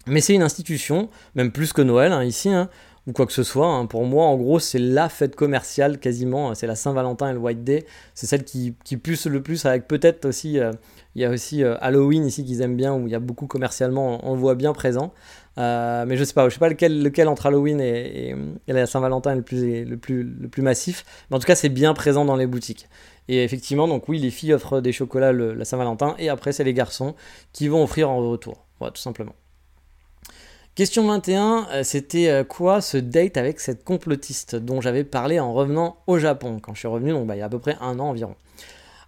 [0.08, 2.70] Mais c'est une institution, même plus que Noël hein, ici, hein,
[3.08, 3.68] ou quoi que ce soit.
[3.68, 3.86] Hein.
[3.86, 6.54] Pour moi, en gros, c'est la fête commerciale quasiment.
[6.56, 7.86] C'est la Saint-Valentin et le White Day.
[8.14, 10.60] C'est celle qui, qui pousse le plus, avec peut-être aussi
[11.16, 13.48] il y a aussi euh, Halloween ici qu'ils aiment bien, où il y a beaucoup
[13.48, 15.14] commercialement, on, le voit bien présent.
[15.58, 18.36] Euh, mais je sais pas, je sais pas lequel, lequel entre Halloween et,
[18.68, 21.06] la Saint-Valentin est le plus, le, plus, le plus massif.
[21.30, 22.88] Mais en tout cas, c'est bien présent dans les boutiques.
[23.28, 26.64] Et effectivement, donc oui, les filles offrent des chocolats le, la Saint-Valentin, et après, c'est
[26.64, 27.16] les garçons
[27.52, 28.66] qui vont offrir en retour.
[28.80, 29.34] Voilà, tout simplement.
[30.74, 35.98] Question 21, euh, c'était quoi ce date avec cette complotiste dont j'avais parlé en revenant
[36.08, 38.00] au Japon, quand je suis revenu, donc bah, il y a à peu près un
[38.00, 38.36] an environ.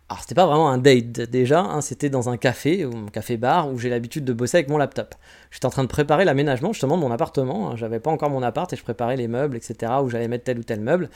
[0.10, 3.72] Alors c'était pas vraiment un date déjà, hein, c'était dans un café, ou un café-bar,
[3.72, 5.16] où j'ai l'habitude de bosser avec mon laptop.
[5.52, 7.76] J'étais en train de préparer l'aménagement justement de mon appartement, hein.
[7.78, 10.60] j'avais pas encore mon appart et je préparais les meubles, etc., où j'allais mettre tel
[10.60, 11.10] ou tel meuble.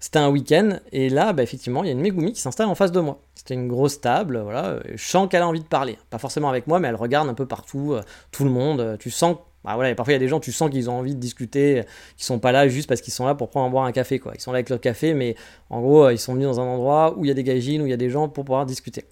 [0.00, 2.74] C'était un week-end, et là, bah, effectivement, il y a une Megumi qui s'installe en
[2.74, 3.20] face de moi.
[3.36, 5.96] C'était une grosse table, voilà, je sens qu'elle a envie de parler.
[6.10, 9.12] Pas forcément avec moi, mais elle regarde un peu partout, euh, tout le monde, tu
[9.12, 11.20] sens bah voilà, parfois il y a des gens, tu sens qu'ils ont envie de
[11.20, 11.82] discuter,
[12.16, 14.32] qui sont pas là juste parce qu'ils sont là pour prendre boire un café, quoi.
[14.34, 15.36] Ils sont là avec leur café, mais
[15.70, 17.86] en gros, ils sont venus dans un endroit où il y a des gaijins, où
[17.86, 19.04] il y a des gens pour pouvoir discuter.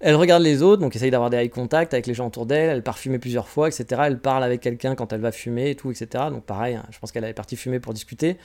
[0.00, 2.70] Elle regarde les autres, donc essaye d'avoir des eye contact avec les gens autour d'elle,
[2.70, 4.02] elle part fumer plusieurs fois, etc.
[4.04, 6.26] Elle parle avec quelqu'un quand elle va fumer et tout, etc.
[6.30, 8.36] Donc pareil, hein, je pense qu'elle est partie fumer pour discuter.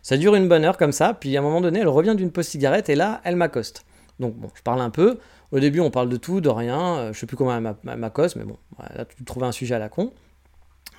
[0.00, 2.30] Ça dure une bonne heure comme ça, puis à un moment donné, elle revient d'une
[2.30, 3.84] pause cigarette et là, elle m'accoste.
[4.20, 5.18] Donc bon, je parle un peu.
[5.50, 6.96] Au début, on parle de tout, de rien.
[6.96, 9.78] Euh, je sais plus comment elle m'accoste, mais bon, là, tu trouves un sujet à
[9.78, 10.12] la con.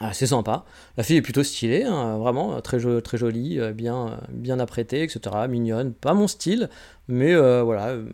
[0.06, 0.66] Ah, c'est sympa.
[0.98, 5.22] La fille est plutôt stylée, hein, vraiment très, très jolie, euh, bien, bien apprêtée, etc.
[5.48, 5.94] Mignonne.
[5.94, 6.70] Pas mon style,
[7.08, 8.10] mais euh, voilà, euh,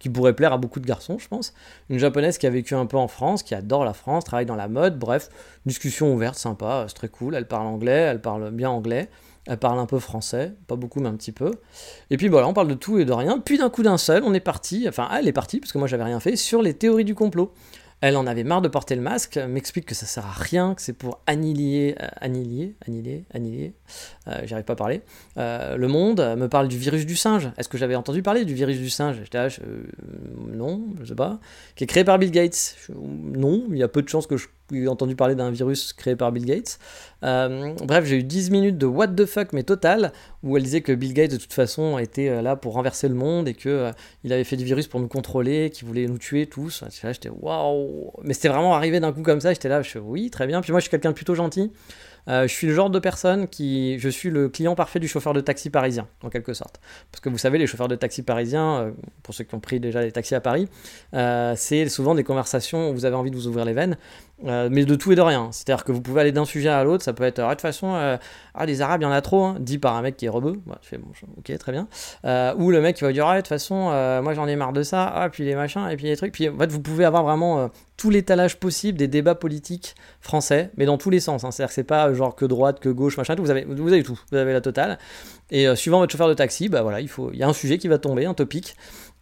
[0.00, 1.54] qui pourrait plaire à beaucoup de garçons, je pense.
[1.88, 4.56] Une japonaise qui a vécu un peu en France, qui adore la France, travaille dans
[4.56, 5.28] la mode, bref,
[5.66, 7.36] discussion ouverte, sympa, c'est très cool.
[7.36, 9.08] Elle parle anglais, elle parle bien anglais.
[9.46, 11.52] Elle parle un peu français, pas beaucoup mais un petit peu.
[12.10, 13.38] Et puis voilà, on parle de tout et de rien.
[13.38, 15.86] Puis d'un coup d'un seul, on est parti, enfin elle est partie, parce que moi
[15.86, 17.52] j'avais rien fait, sur les théories du complot.
[18.00, 20.80] Elle en avait marre de porter le masque, m'explique que ça sert à rien, que
[20.80, 23.74] c'est pour annihiler, euh, annihiler, annihiler, annihiler,
[24.26, 25.02] euh, j'arrive pas à parler.
[25.36, 27.50] Euh, le Monde me parle du virus du singe.
[27.58, 29.16] Est-ce que j'avais entendu parler du virus du singe?
[29.22, 29.48] J'étais
[30.52, 31.40] non, je sais pas.
[31.76, 32.76] Qui est créé par Bill Gates?
[32.96, 34.48] Non, il y a peu de chances que je
[34.88, 36.78] entendu parler d'un virus créé par Bill Gates.
[37.22, 40.12] bref, j'ai eu 10 minutes de what the fuck, mais total,
[40.42, 43.48] où elle disait que Bill Gates, de toute façon, était là pour renverser le monde
[43.48, 43.90] et que
[44.24, 46.84] il avait fait du virus pour nous contrôler, qu'il voulait nous tuer tous.
[47.02, 50.46] J'étais waouh Mais c'était vraiment arrivé d'un coup comme ça, j'étais là, je oui, très
[50.46, 50.60] bien.
[50.60, 51.70] Puis moi, je suis quelqu'un de plutôt gentil.
[52.26, 53.98] je suis le genre de personne qui.
[53.98, 56.80] Je suis le client parfait du chauffeur de taxi parisien, en quelque sorte.
[57.10, 58.92] Parce que vous savez, les chauffeurs de taxi parisiens,
[59.22, 60.68] pour ceux qui ont pris déjà des taxis à Paris,
[61.56, 63.96] c'est souvent des conversations où vous avez envie de vous ouvrir les veines.
[64.46, 65.48] Euh, mais de tout et de rien.
[65.52, 67.60] C'est-à-dire que vous pouvez aller d'un sujet à l'autre, ça peut être, ah, de toute
[67.60, 68.16] façon, euh,
[68.54, 70.30] ah, les Arabes, il y en a trop, hein, dit par un mec qui est
[70.30, 71.88] rebeu, bah, fais, bon, ok, très bien.
[72.24, 73.90] Euh, ou le mec qui va dire, ah, de toute façon,
[74.22, 76.32] moi j'en ai marre de ça, ah, puis les machins, et puis les trucs.
[76.32, 80.86] Puis en fait, vous pouvez avoir vraiment tout l'étalage possible des débats politiques français, mais
[80.86, 81.44] dans tous les sens.
[81.44, 81.50] Hein.
[81.50, 83.42] C'est-à-dire que c'est pas genre que droite, que gauche, machin, tout.
[83.42, 84.98] Vous avez, vous avez tout, vous avez la totale.
[85.50, 87.76] Et suivant votre chauffeur de taxi, bah voilà, il, faut, il y a un sujet
[87.76, 88.76] qui va tomber, un topic.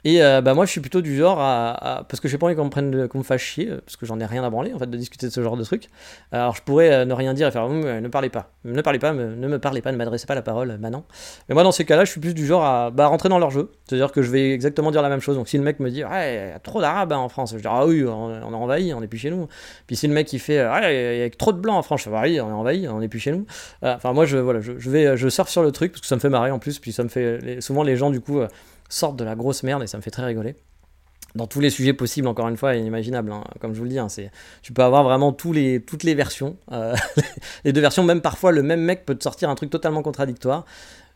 [0.05, 2.55] Et euh, bah moi je suis plutôt du genre à, parce que j'ai pas envie
[2.55, 4.79] qu'on me prenne qu'on me fasse chier parce que j'en ai rien à branler en
[4.79, 5.89] fait de discuter de ce genre de truc.
[6.31, 9.01] Alors je pourrais euh, ne rien dire et faire hum, ne parlez pas, ne parlez
[9.01, 11.05] pas, ne me parlez pas, ne m'adressez pas la parole maintenant.
[11.49, 13.51] Mais moi dans ces cas-là je suis plus du genre à bah, rentrer dans leur
[13.51, 15.37] jeu, c'est-à-dire que je vais exactement dire la même chose.
[15.37, 17.53] Donc si le mec me dit ouais il y a trop d'arabes hein, en France,
[17.57, 19.49] je dis ah oui on, est envahi, on est plus chez nous.
[19.89, 22.01] Puis si le mec il fait ouais il y a trop de blancs en France,
[22.01, 23.47] je fais bah oui on est envahi, on est plus chez nous.
[23.83, 26.15] Euh, enfin moi je voilà je, vais je surfe sur le truc parce que ça
[26.15, 28.41] me fait marrer en plus puis ça me fait souvent les gens du coup
[28.89, 30.57] sortent de la grosse merde et ça me fait très rigoler
[31.35, 33.31] dans tous les sujets possibles, encore une fois, inimaginables.
[33.33, 33.45] Hein.
[33.61, 34.31] Comme je vous le dis, hein, c'est,
[34.63, 36.57] tu peux avoir vraiment toutes les versions.
[36.73, 36.95] Euh,
[37.65, 40.65] les deux versions, même parfois, le même mec peut te sortir un truc totalement contradictoire.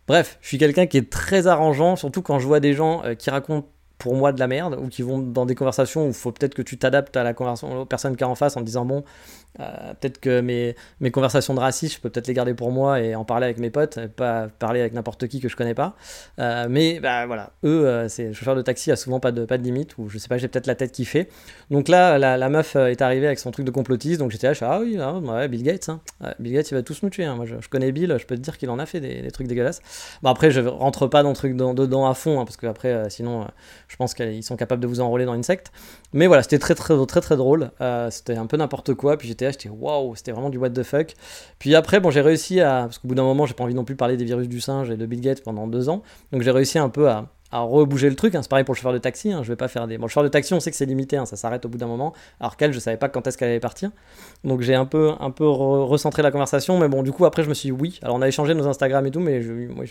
[0.07, 3.15] Bref, je suis quelqu'un qui est très arrangeant, surtout quand je vois des gens euh,
[3.15, 3.69] qui racontent
[4.03, 6.63] pour moi de la merde ou qui vont dans des conversations où faut peut-être que
[6.63, 9.05] tu t'adaptes à la conversation aux personnes qui sont en face en disant bon
[9.61, 13.01] euh, peut-être que mes, mes conversations de racisme, je peux peut-être les garder pour moi
[13.01, 15.75] et en parler avec mes potes, et pas parler avec n'importe qui que je connais
[15.75, 15.95] pas.
[16.39, 19.45] Euh, mais bah, voilà, eux, euh, c'est le chauffeur de taxi a souvent pas de,
[19.45, 21.29] pas de limite, ou je sais pas, j'ai peut-être la tête qui fait.
[21.71, 24.59] Donc là, la, meuf est arrivée avec son truc de complotiste, donc j'étais là, je
[24.59, 26.01] suis, ah oui, ah, ouais, Bill Gates, hein.
[26.39, 27.25] Bill Gates, il va tous nous tuer.
[27.25, 27.37] Hein.
[27.37, 29.81] Moi, je, connais Bill, je peux te dire qu'il en a fait des, trucs dégueulasses.
[30.23, 33.11] Bon, après, je rentre pas dans le truc dedans à fond, hein, parce que après,
[33.11, 33.47] sinon,
[33.89, 35.73] je pense qu'ils sont capables de vous enrôler dans une secte.
[36.13, 37.71] Mais voilà, c'était très, très, très, très, drôle.
[38.11, 40.83] c'était un peu n'importe quoi, puis j'étais là, j'étais waouh, c'était vraiment du what the
[40.83, 41.15] fuck.
[41.59, 42.83] Puis après, bon, j'ai réussi à.
[42.83, 44.61] Parce qu'au bout d'un moment, j'ai pas envie non plus de parler des virus du
[44.61, 46.03] singe et de Bill Gates pendant deux ans.
[46.33, 48.35] Donc j'ai réussi un peu à, à rebouger le truc.
[48.35, 48.43] Hein.
[48.43, 49.31] C'est pareil pour le chauffeur de taxi.
[49.31, 49.43] Hein.
[49.43, 49.99] Je vais pas faire des.
[49.99, 51.17] Bon, le chauffeur de taxi, on sait que c'est limité.
[51.17, 51.27] Hein.
[51.27, 52.15] Ça s'arrête au bout d'un moment.
[52.41, 53.91] Alors qu'elle, je savais pas quand est-ce qu'elle allait partir.
[54.43, 56.79] Donc j'ai un peu, un peu recentré la conversation.
[56.79, 58.01] Mais bon, du coup, après, je me suis dit oui.
[58.03, 59.85] Alors on a échangé nos Instagram et tout, mais je, moi,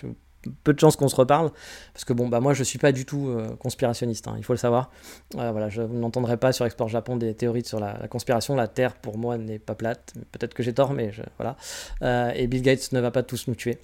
[0.64, 1.52] peu de chance qu'on se reparle.
[1.94, 4.28] Parce que bon, bah moi, je suis pas du tout euh, conspirationniste.
[4.38, 4.90] Il faut le savoir.
[5.38, 8.56] Euh, voilà, je n'entendrai pas sur Export Japon des théories sur la, conspiration.
[8.56, 10.14] La Terre, pour moi, n'est pas plate.
[10.32, 11.58] Peut-être que j'ai tort, mais voilà.
[12.02, 13.78] Euh, et Bill Gates ne va pas tous nous tuer.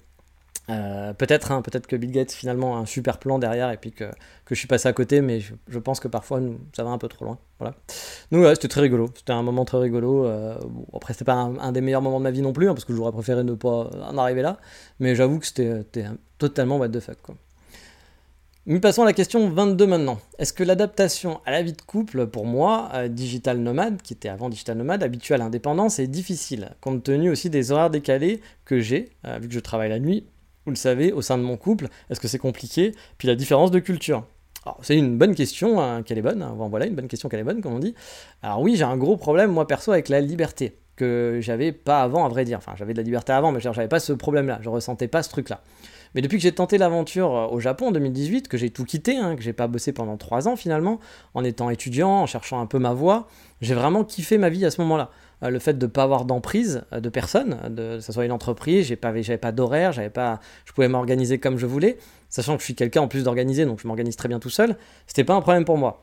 [0.70, 3.90] Euh, peut-être, hein, peut-être que Bill Gates finalement a un super plan derrière et puis
[3.90, 6.40] que, que je suis passé à côté, mais je, pense que parfois
[6.76, 7.38] ça va un peu trop loin.
[7.58, 7.74] Voilà.
[8.32, 10.26] Donc c'était très rigolo, c'était un moment très rigolo.
[10.26, 12.74] Euh, bon, après c'était pas un, des meilleurs moments de ma vie non plus, hein,
[12.74, 14.58] parce que j'aurais préféré ne pas en arriver là,
[15.00, 15.84] mais j'avoue que c'était
[16.36, 17.16] totalement what the fuck.
[18.66, 20.20] Nous passons à la question 22 maintenant.
[20.38, 24.28] Est-ce que l'adaptation à la vie de couple, pour moi, euh, digital nomade, qui était
[24.28, 28.80] avant digital nomade, habitué à l'indépendance, est difficile, compte tenu aussi des horaires décalés que
[28.80, 29.08] j'ai,
[29.40, 30.26] vu que je travaille la nuit
[30.68, 32.94] vous le savez, au sein de mon couple Est-ce que c'est compliqué?
[33.16, 34.24] Puis la différence de culture.
[34.82, 36.42] C'est une bonne question, hein, qu'elle est bonne.
[36.42, 36.54] Hein.
[36.68, 37.94] voilà, une bonne question qu'elle est bonne, comme on dit.
[38.42, 42.26] Alors oui, j'ai un gros problème, moi perso, avec la liberté que j'avais pas avant,
[42.26, 42.58] à vrai dire.
[42.58, 44.58] Enfin, j'avais de la liberté avant, mais j'avais pas ce problème-là.
[44.60, 45.62] Je ressentais pas ce truc-là.
[46.14, 49.16] Mais depuis que j'ai tenté l'aventure euh, au Japon en 2018, que j'ai tout quitté,
[49.16, 51.00] hein, que j'ai pas bossé pendant trois ans finalement,
[51.32, 53.26] en étant étudiant, en cherchant un peu ma voie,
[53.62, 55.10] j'ai vraiment kiffé ma vie à ce moment-là.
[55.42, 58.24] Euh, le fait de ne pas avoir d'emprise euh, de personne, de, que ce soit
[58.24, 62.60] une entreprise, j'ai pas, j'avais pas d'horaire, je pouvais m'organiser comme je voulais, sachant que
[62.60, 64.76] je suis quelqu'un en plus d'organiser, donc je m'organise très bien tout seul,
[65.06, 66.02] c'était pas un problème pour moi.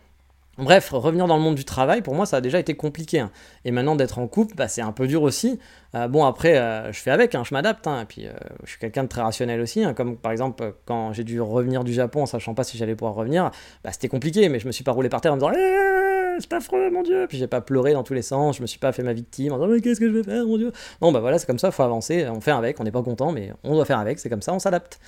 [0.57, 3.19] Bref, revenir dans le monde du travail, pour moi, ça a déjà été compliqué.
[3.19, 3.29] Hein.
[3.65, 5.59] Et maintenant, d'être en couple, bah, c'est un peu dur aussi.
[5.95, 6.53] Euh, bon, après,
[6.93, 7.85] je fais avec, hein, je m'adapte.
[7.87, 8.03] Hein.
[8.03, 8.25] et puis,
[8.63, 9.83] je suis quelqu'un de très rationnel aussi.
[9.97, 13.15] comme par exemple, quand j'ai dû revenir du Japon en sachant pas si j'allais pouvoir
[13.15, 13.51] revenir,
[13.83, 16.14] bah, c'était compliqué, mais je me suis pas roulé par terre en me disant «Eh,
[16.39, 17.25] c'est affreux, mon Dieu.
[17.27, 19.53] Puis j'ai pas pleuré dans tous les sens, je me suis pas fait ma victime
[19.53, 20.71] en disant, mais qu'est-ce que je vais faire, mon Dieu.
[21.01, 23.31] Non, bah voilà, c'est comme ça, faut avancer, on fait avec, on n'est pas content,
[23.31, 24.99] mais on doit faire avec, c'est comme ça, on s'adapte.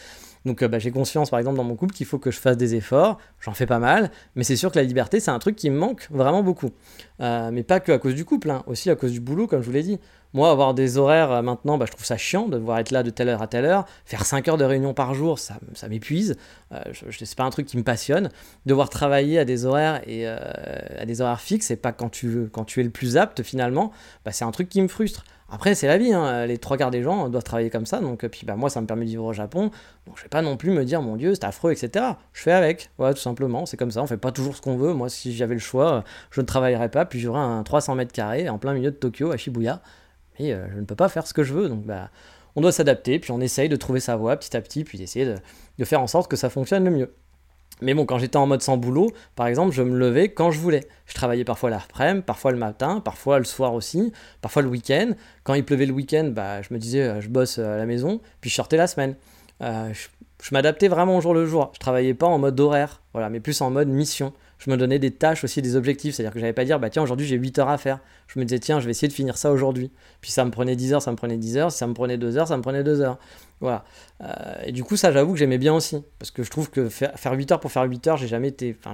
[0.47, 2.57] Donc euh, bah, j'ai conscience, par exemple, dans mon couple, qu'il faut que je fasse
[2.57, 5.55] des efforts, j'en fais pas mal, mais c'est sûr que la liberté, c'est un truc
[5.55, 6.71] qui me manque vraiment beaucoup.
[7.19, 9.61] Euh, mais pas que à cause du couple, hein, aussi à cause du boulot, comme
[9.61, 9.99] je vous l'ai dit.
[10.33, 13.03] Moi, avoir des horaires euh, maintenant, bah, je trouve ça chiant de devoir être là
[13.03, 13.85] de telle heure à telle heure.
[14.05, 15.57] Faire 5 heures de réunion par jour, ça,
[15.89, 16.37] m'épuise.
[16.71, 16.81] Euh,
[17.11, 18.29] c'est pas un truc qui me passionne.
[18.65, 22.47] Devoir travailler à des horaires et à des horaires fixes, et pas quand tu, veux,
[22.47, 23.91] quand tu es le plus apte finalement,
[24.25, 25.23] bah, c'est un truc qui me frustre.
[25.49, 26.45] Après, c'est la vie, hein.
[26.45, 28.87] les trois quarts des gens doivent travailler comme ça, donc puis bah, moi, ça me
[28.87, 29.71] permet de vivre au Japon,
[30.05, 32.05] donc je vais pas non plus me dire, mon Dieu, c'est affreux, etc.
[32.33, 34.75] Je fais avec, voilà, tout simplement, c'est comme ça, on fait pas toujours ce qu'on
[34.75, 34.93] veut.
[34.93, 38.49] Moi, si j'avais le choix, je ne travaillerais pas, puis j'aurais un 300 mètres carrés
[38.49, 39.81] en plein milieu de Tokyo, à Shibuya,
[40.39, 41.69] et euh, je ne peux pas faire ce que je veux.
[41.69, 42.09] Donc bah,
[42.57, 45.25] on doit s'adapter, puis on essaye de trouver sa voie petit à petit, puis d'essayer
[45.77, 47.13] de, faire en sorte que ça fonctionne le mieux.
[47.82, 50.59] Mais bon, quand j'étais en mode sans boulot, par exemple, je me levais quand je
[50.59, 50.88] voulais.
[51.05, 54.11] Je travaillais parfois l'après-midi, parfois le matin, parfois le soir aussi,
[54.41, 55.11] parfois le week-end.
[55.43, 58.19] Quand il pleuvait le week-end, bah, je me disais, euh, je bosse à la maison,
[58.41, 59.15] puis je sortais la semaine.
[59.61, 61.71] Euh, je, m'adaptais vraiment au jour le jour.
[61.73, 64.99] Je travaillais pas en mode horaire, voilà, mais plus en mode mission je me donnais
[64.99, 66.15] des tâches aussi, des objectifs.
[66.15, 67.99] C'est-à-dire que j'avais pas dire, bah tiens, aujourd'hui j'ai 8 heures à faire.
[68.28, 69.91] Je me disais, tiens, je vais essayer de finir ça aujourd'hui.
[70.21, 71.71] Puis ça me prenait 10 heures, ça me prenait 10 heures.
[71.71, 73.19] Si ça me prenait 2 heures, ça me prenait 2 heures.
[73.59, 73.83] Voilà.
[74.21, 74.27] Euh,
[74.65, 76.03] et du coup, ça, j'avoue que j'aimais bien aussi.
[76.19, 78.77] Parce que je trouve que faire, 8 heures pour faire 8 heures, j'ai jamais été.
[78.79, 78.93] Enfin,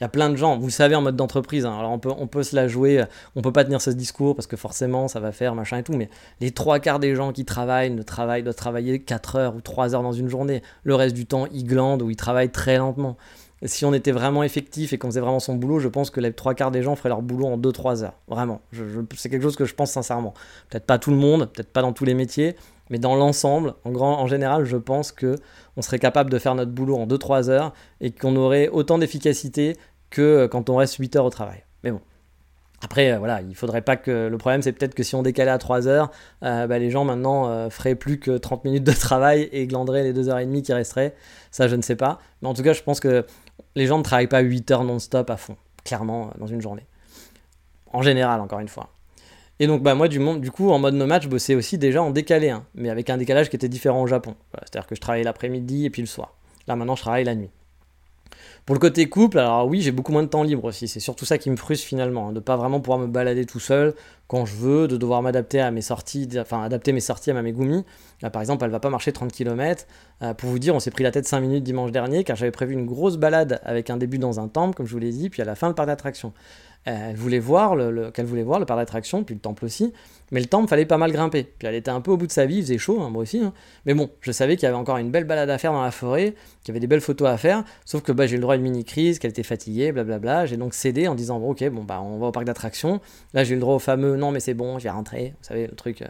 [0.00, 1.66] il y a plein de gens, vous savez, en mode d'entreprise.
[1.66, 1.78] Hein.
[1.78, 3.04] alors on peut, on peut se la jouer,
[3.36, 5.92] on peut pas tenir ce discours parce que forcément ça va faire machin et tout.
[5.92, 6.08] Mais
[6.40, 9.94] les trois quarts des gens qui travaillent ne travaillent, doivent travailler 4 heures ou 3
[9.94, 10.62] heures dans une journée.
[10.84, 13.18] Le reste du temps, ils glandent ou ils travaillent très lentement
[13.64, 16.32] si on était vraiment effectif et qu'on faisait vraiment son boulot, je pense que les
[16.32, 18.14] trois quarts des gens feraient leur boulot en 2-3 heures.
[18.28, 18.60] Vraiment.
[19.16, 20.34] c'est quelque chose que je pense sincèrement.
[20.70, 22.56] Peut-être pas tout le monde, peut-être pas dans tous les métiers,
[22.88, 25.36] mais dans l'ensemble, en, grand, en général, je pense que
[25.76, 29.76] on serait capable de faire notre boulot en 2-3 heures et qu'on aurait autant d'efficacité
[30.10, 31.64] que quand on reste 8 heures au travail.
[31.84, 32.00] Mais bon.
[32.82, 34.28] Après, euh, voilà, il faudrait pas que.
[34.28, 36.10] Le problème, c'est peut-être que si on décalait à 3 heures,
[36.42, 40.02] euh, bah, les gens maintenant euh, feraient plus que 30 minutes de travail et glanderaient
[40.02, 41.14] les 2h30 qui resteraient.
[41.50, 42.18] Ça, je ne sais pas.
[42.40, 43.26] Mais en tout cas, je pense que
[43.74, 46.86] les gens ne travaillent pas 8 heures non-stop à fond, clairement, dans une journée.
[47.92, 48.90] En général, encore une fois.
[49.58, 52.10] Et donc, bah, moi, du, du coup, en mode nomade, je bossais aussi déjà en
[52.10, 54.34] décalé, hein, mais avec un décalage qui était différent au Japon.
[54.54, 56.34] C'est-à-dire que je travaillais l'après-midi et puis le soir.
[56.66, 57.50] Là, maintenant, je travaille la nuit.
[58.70, 60.86] Pour le côté couple, alors oui, j'ai beaucoup moins de temps libre aussi.
[60.86, 63.58] C'est surtout ça qui me frustre finalement, hein, de pas vraiment pouvoir me balader tout
[63.58, 63.94] seul
[64.28, 67.42] quand je veux, de devoir m'adapter à mes sorties, enfin adapter mes sorties à ma
[67.42, 67.84] Megumi.
[68.32, 69.88] Par exemple, elle va pas marcher 30 km.
[70.22, 72.52] Euh, pour vous dire, on s'est pris la tête 5 minutes dimanche dernier car j'avais
[72.52, 75.30] prévu une grosse balade avec un début dans un temple, comme je vous l'ai dit,
[75.30, 76.32] puis à la fin le parc d'attraction.
[76.84, 79.92] Elle voulait voir le, qu'elle voulait voir le parc d'attraction, puis le temple aussi.
[80.30, 81.44] Mais le temple, fallait pas mal grimper.
[81.58, 83.22] Puis elle était un peu au bout de sa vie, il faisait chaud, hein, moi
[83.22, 83.38] aussi.
[83.38, 83.52] Hein.
[83.84, 85.90] Mais bon, je savais qu'il y avait encore une belle balade à faire dans la
[85.90, 87.64] forêt, qu'il y avait des belles photos à faire.
[87.84, 90.46] Sauf que bah, j'ai eu le droit à une mini crise, qu'elle était fatiguée, blablabla.
[90.46, 93.00] J'ai donc cédé en disant bon, ok, bon bah on va au parc d'attraction.
[93.34, 95.34] Là j'ai eu le droit au fameux non mais c'est bon, je vais rentrer.
[95.38, 96.02] Vous savez le truc.
[96.02, 96.06] Euh,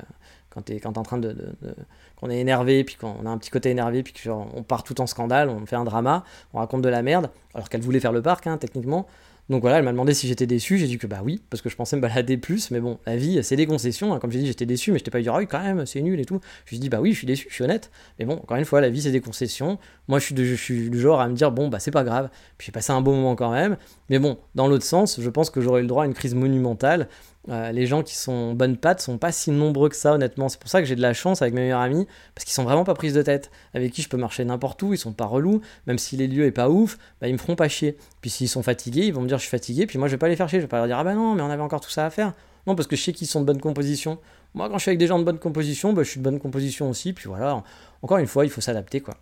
[0.51, 1.75] quand tu es, quand en train de, de,
[2.17, 5.07] qu'on est énervé, puis qu'on a un petit côté énervé, puis qu'on part tout en
[5.07, 8.21] scandale, on fait un drama, on raconte de la merde, alors qu'elle voulait faire le
[8.21, 9.07] parc, hein, techniquement.
[9.51, 10.79] Donc voilà, elle m'a demandé si j'étais déçu.
[10.79, 12.71] J'ai dit que bah oui, parce que je pensais me balader plus.
[12.71, 14.15] Mais bon, la vie, c'est des concessions.
[14.15, 14.21] Hein.
[14.21, 16.21] Comme j'ai dit, j'étais déçu, mais je t'ai pas dit, ah quand même, c'est nul
[16.21, 16.41] et tout.
[16.67, 17.91] Je lui ai dit, bah oui, je suis déçu, je suis honnête.
[18.21, 19.79] Mais bon, encore une fois, la vie, c'est des concessions.
[20.07, 22.31] Moi, je suis, du genre à me dire, bon, bah c'est pas grave.
[22.59, 23.77] Puis j'ai passé un bon moment quand même.
[24.09, 26.37] Mais bon, dans l'autre sens, je pense que j'aurais eu le droit à une crise
[26.37, 27.09] monumentale.
[27.49, 30.49] Euh, les gens qui sont bonnes pattes sont pas si nombreux que ça, honnêtement.
[30.49, 32.65] C'est pour ça que j'ai de la chance avec mes meilleurs amis, parce qu'ils sont
[32.65, 33.51] vraiment pas prises de tête.
[33.73, 36.45] Avec qui je peux marcher n'importe où, ils sont pas relous, même si les lieux
[36.45, 37.97] est pas ouf, bah, ils me feront pas chier.
[38.21, 40.19] Puis s'ils sont fatigués, ils vont me dire je suis fatigué, puis moi je vais
[40.19, 41.63] pas les faire chier, je vais pas leur dire ah bah non, mais on avait
[41.63, 42.35] encore tout ça à faire.
[42.67, 44.19] Non, parce que je sais qu'ils sont de bonne composition.
[44.53, 46.41] Moi, quand je suis avec des gens de bonne composition, bah, je suis de bonne
[46.41, 47.63] composition aussi, puis voilà.
[48.03, 49.15] Encore une fois, il faut s'adapter, quoi.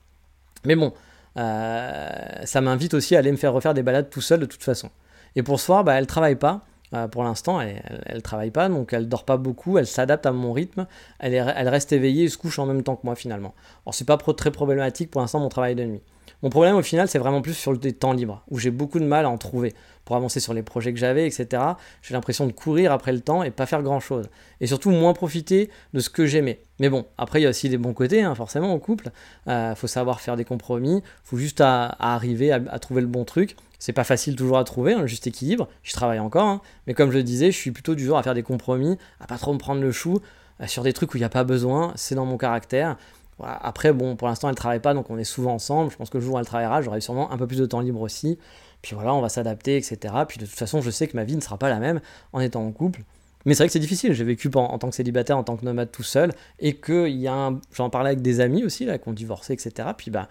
[0.64, 0.92] Mais bon,
[1.36, 2.08] euh,
[2.44, 4.90] ça m'invite aussi à aller me faire refaire des balades tout seul de toute façon.
[5.36, 6.64] Et pour ce soir, bah, elle travaille pas.
[6.94, 10.32] Euh, pour l'instant, elle, elle, travaille pas, donc elle dort pas beaucoup, elle s'adapte à
[10.32, 10.86] mon rythme,
[11.18, 13.54] elle, elle, reste éveillée et se couche en même temps que moi finalement.
[13.84, 16.02] Alors c'est pas très problématique pour l'instant mon travail de nuit.
[16.42, 19.04] Mon problème au final, c'est vraiment plus sur le temps libre, où j'ai beaucoup de
[19.04, 19.74] mal à en trouver
[20.04, 21.62] pour avancer sur les projets que j'avais, etc.
[22.00, 24.30] J'ai l'impression de courir après le temps et pas faire grand chose.
[24.60, 26.60] Et surtout moins profiter de ce que j'aimais.
[26.80, 29.10] Mais bon, après il y a aussi des bons côtés, hein, forcément, au couple.
[29.46, 33.54] Il euh, faut savoir faire des compromis, faut juste arriver à, trouver le bon truc.
[33.78, 35.68] C'est pas facile toujours à trouver, hein, juste équilibre.
[35.82, 36.62] Je travaille encore, hein.
[36.86, 39.26] mais comme je le disais, je suis plutôt du genre à faire des compromis, à
[39.26, 40.20] pas trop me prendre le chou
[40.62, 41.92] euh, sur des trucs où il n'y a pas besoin.
[41.96, 42.96] C'est dans mon caractère.
[43.42, 45.90] Après, bon, pour l'instant, elle travaille pas, donc on est souvent ensemble.
[45.90, 47.80] Je pense que le jour où elle travaillera, j'aurai sûrement un peu plus de temps
[47.80, 48.38] libre aussi.
[48.82, 50.14] Puis voilà, on va s'adapter, etc.
[50.26, 52.00] Puis de toute façon, je sais que ma vie ne sera pas la même
[52.32, 53.02] en étant en couple.
[53.44, 54.12] Mais c'est vrai que c'est difficile.
[54.12, 57.16] J'ai vécu en, tant que célibataire, en tant que nomade tout seul, et que il
[57.16, 57.28] y
[57.72, 59.88] j'en parlais avec des amis aussi là, qui ont divorcé, etc.
[59.96, 60.28] Puis bah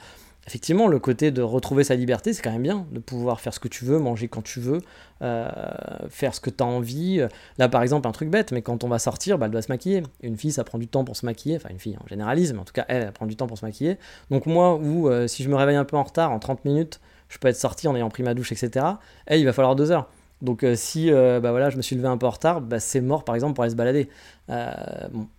[0.47, 3.59] effectivement, le côté de retrouver sa liberté, c'est quand même bien, de pouvoir faire ce
[3.59, 4.81] que tu veux, manger quand tu veux,
[5.21, 5.49] euh,
[6.09, 7.21] faire ce que tu as envie.
[7.57, 9.71] Là, par exemple, un truc bête, mais quand on va sortir, bah, elle doit se
[9.71, 10.03] maquiller.
[10.23, 12.63] Une fille, ça prend du temps pour se maquiller, enfin une fille en généralisme, en
[12.63, 13.97] tout cas, elle, prend du temps pour se maquiller.
[14.31, 17.01] Donc moi, où euh, si je me réveille un peu en retard, en 30 minutes,
[17.27, 18.85] je peux être sorti en ayant pris ma douche, etc.
[19.25, 20.09] Elle, il va falloir deux heures.
[20.41, 23.01] Donc euh, si bah voilà, je me suis levé un peu en retard, bah, c'est
[23.01, 24.07] mort par exemple pour aller se balader.
[24.47, 24.79] bah,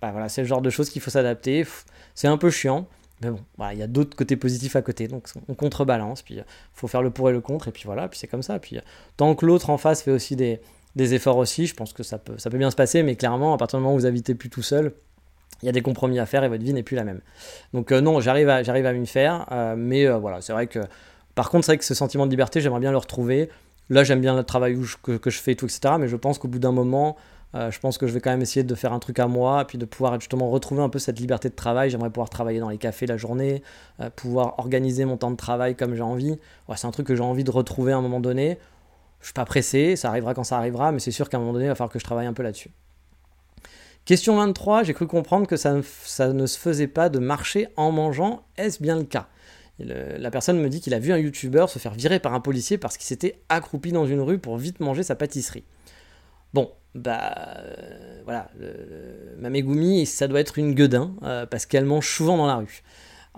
[0.03, 1.67] voilà, c'est le genre de choses qu'il faut s'adapter.
[2.15, 2.89] C'est un peu chiant,
[3.21, 3.41] mais bon,
[3.73, 7.03] il y a d'autres côtés positifs à côté, donc on contrebalance, puis il faut faire
[7.03, 8.59] le pour et le contre, et puis voilà, puis c'est comme ça.
[8.59, 8.79] Puis
[9.17, 10.61] tant que l'autre en face fait aussi des,
[10.95, 13.55] des, efforts aussi, je pense que ça peut, ça peut bien se passer, mais clairement,
[13.55, 14.93] à partir du moment où vous habitez plus tout seul,
[15.63, 17.21] il y a des compromis à faire et votre vie n'est plus la même.
[17.73, 20.81] Donc euh, non, j'arrive à, à m'y faire, euh, mais euh, voilà, c'est vrai que...
[21.35, 23.49] Par contre, c'est vrai que ce sentiment de liberté, j'aimerais bien le retrouver.
[23.91, 25.95] Là, j'aime bien le travail que, que, je fais et tout, etc.
[25.99, 27.17] Mais je pense qu'au bout d'un moment,
[27.55, 29.67] Euh, je pense que je vais quand même essayer de faire un truc à moi,
[29.67, 31.91] puis de pouvoir justement retrouver un peu cette liberté de travail.
[31.91, 33.63] J'aimerais pouvoir travailler dans les cafés la journée,
[34.01, 36.39] euh, pouvoir organiser mon temps de travail comme j'ai envie.
[36.77, 38.59] c'est un truc que j'ai envie de retrouver à un moment donné.
[39.21, 41.53] Je suis pas pressé, ça arrivera quand ça arrivera, mais c'est sûr qu'à un moment
[41.53, 42.71] donné, il va falloir que je travaille un peu là-dessus.
[44.05, 45.83] Question 23, j'ai cru comprendre que ça ne,
[46.47, 48.43] se faisait pas de marcher en mangeant.
[48.57, 49.27] Est-ce bien le cas?
[49.81, 52.79] La personne me dit qu'il a vu un youtubeur se faire virer par un policier
[52.79, 55.65] parce qu'il s'était accroupi dans une rue pour vite manger sa pâtisserie.
[56.55, 58.51] Bon, bah euh, voilà,
[59.39, 62.83] ma Megumi, ça doit être une gueudin euh, parce qu'elle mange souvent dans la rue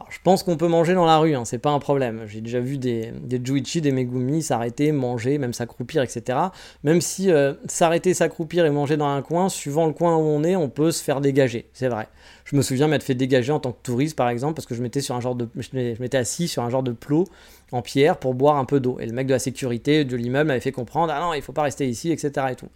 [0.08, 2.22] je pense qu'on peut manger dans la rue, hein, c'est pas un problème.
[2.26, 6.38] J'ai déjà vu des, des Juichi, des Megumi s'arrêter, manger, même s'accroupir, etc.
[6.84, 10.42] Même si euh, s'arrêter, s'accroupir et manger dans un coin, suivant le coin où on
[10.44, 12.08] est, on peut se faire dégager, c'est vrai.
[12.44, 14.82] Je me souviens m'être fait dégager en tant que touriste, par exemple, parce que je
[14.82, 17.26] m'étais sur un genre de, je m'étais assis sur un genre de plot
[17.72, 18.98] en pierre pour boire un peu d'eau.
[19.00, 21.52] Et le mec de la sécurité de l'immeuble m'avait fait comprendre, ah non, il faut
[21.52, 22.46] pas rester ici, etc.
[22.50, 22.68] Et tout.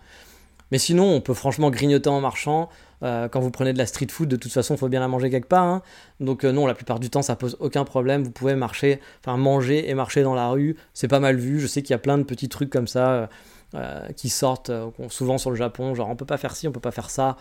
[0.75, 2.69] Mais sinon, on peut franchement grignoter en marchant.
[3.05, 5.07] Euh, quand vous prenez de la street food, de toute façon, il faut bien la
[5.07, 5.63] manger quelque part.
[5.63, 5.83] Hein.
[6.19, 8.25] Donc euh, non, la plupart du temps, ça pose aucun problème.
[8.25, 10.75] Vous pouvez marcher, enfin manger et marcher dans la rue.
[10.93, 11.61] C'est pas mal vu.
[11.61, 13.29] Je sais qu'il y a plein de petits trucs comme ça
[13.77, 14.73] euh, qui sortent
[15.11, 15.95] souvent sur le Japon.
[15.95, 17.37] Genre, on peut pas faire ci, on peut pas faire ça.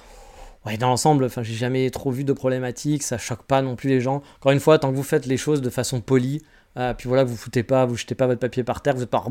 [0.68, 3.02] Ouais, dans l'ensemble, enfin, j'ai jamais trop vu de problématiques.
[3.02, 4.22] Ça choque pas non plus les gens.
[4.42, 6.44] Encore une fois, tant que vous faites les choses de façon polie.
[6.76, 9.24] puis voilà, vous foutez pas, vous jetez pas votre papier par terre, vous êtes pas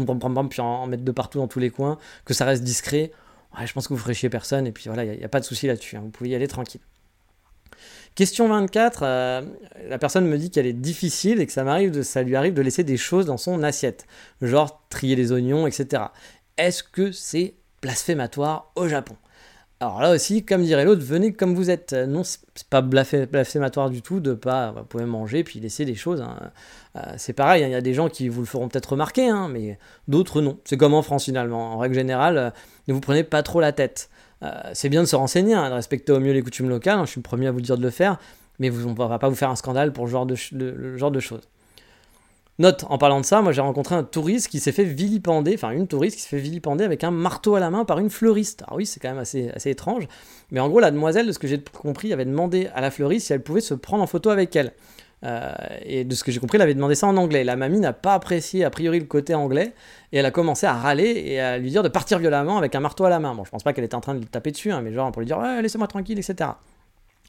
[0.51, 3.13] puis en, en mettre de partout dans tous les coins, que ça reste discret
[3.65, 5.45] je pense que vous ferez chier personne, et puis voilà, il n'y a, pas de
[5.45, 6.01] souci là-dessus, hein.
[6.03, 6.81] vous pouvez y aller tranquille.
[8.15, 9.43] Question 24, euh,
[9.89, 12.99] la personne me dit qu'elle est difficile et que ça, lui arrive de laisser des
[12.99, 14.07] choses dans son assiette,
[14.43, 16.05] genre trier les oignons, etc.
[16.59, 19.17] Est-ce que c'est blasphématoire au Japon?
[19.81, 21.93] Alors là aussi, comme dirait l'autre, venez comme vous êtes.
[21.93, 24.73] Non, c'est pas blasphématoire du tout de pas.
[24.73, 26.21] Vous pouvez manger puis laisser des choses.
[26.21, 26.53] Hein.
[26.97, 29.33] Euh, c'est pareil, hein, il y a des gens qui vous le feront peut-être remarquer,
[29.51, 30.59] mais d'autres non.
[30.65, 31.73] C'est comme en France finalement.
[31.73, 32.53] En règle générale,
[32.89, 34.11] ne vous prenez pas trop la tête.
[34.43, 37.01] Euh, c'est bien de se renseigner, de respecter au mieux les coutumes locales.
[37.05, 38.19] je suis le premier à vous dire de le faire,
[38.59, 41.49] mais on ne va pas vous faire un scandale pour genre le genre de choses.
[42.59, 45.71] Note, en parlant de ça, moi j'ai rencontré un touriste qui s'est fait vilipender, enfin
[45.71, 48.63] une touriste qui s'est fait vilipender avec un marteau à la main par une fleuriste.
[48.67, 50.07] Alors oui, c'est quand même assez étrange,
[50.51, 53.29] mais en gros la demoiselle, de ce que j'ai compris, avait demandé à la fleuriste
[53.29, 54.75] si elle pouvait se prendre en photo avec elle.
[55.25, 55.53] Euh,
[55.85, 57.45] et de ce que j'ai compris, elle avait demandé ça en anglais.
[57.45, 59.73] La mamie n'a pas apprécié a priori le côté anglais,
[60.13, 62.81] et elle a commencé à râler et à lui dire de partir violemment avec un
[62.81, 63.35] marteau à la main.
[63.35, 65.13] Bon, je pense pas qu'elle était en train de le taper dessus, hein, mais genre
[65.13, 66.51] pour lui dire laissez-moi tranquille, etc.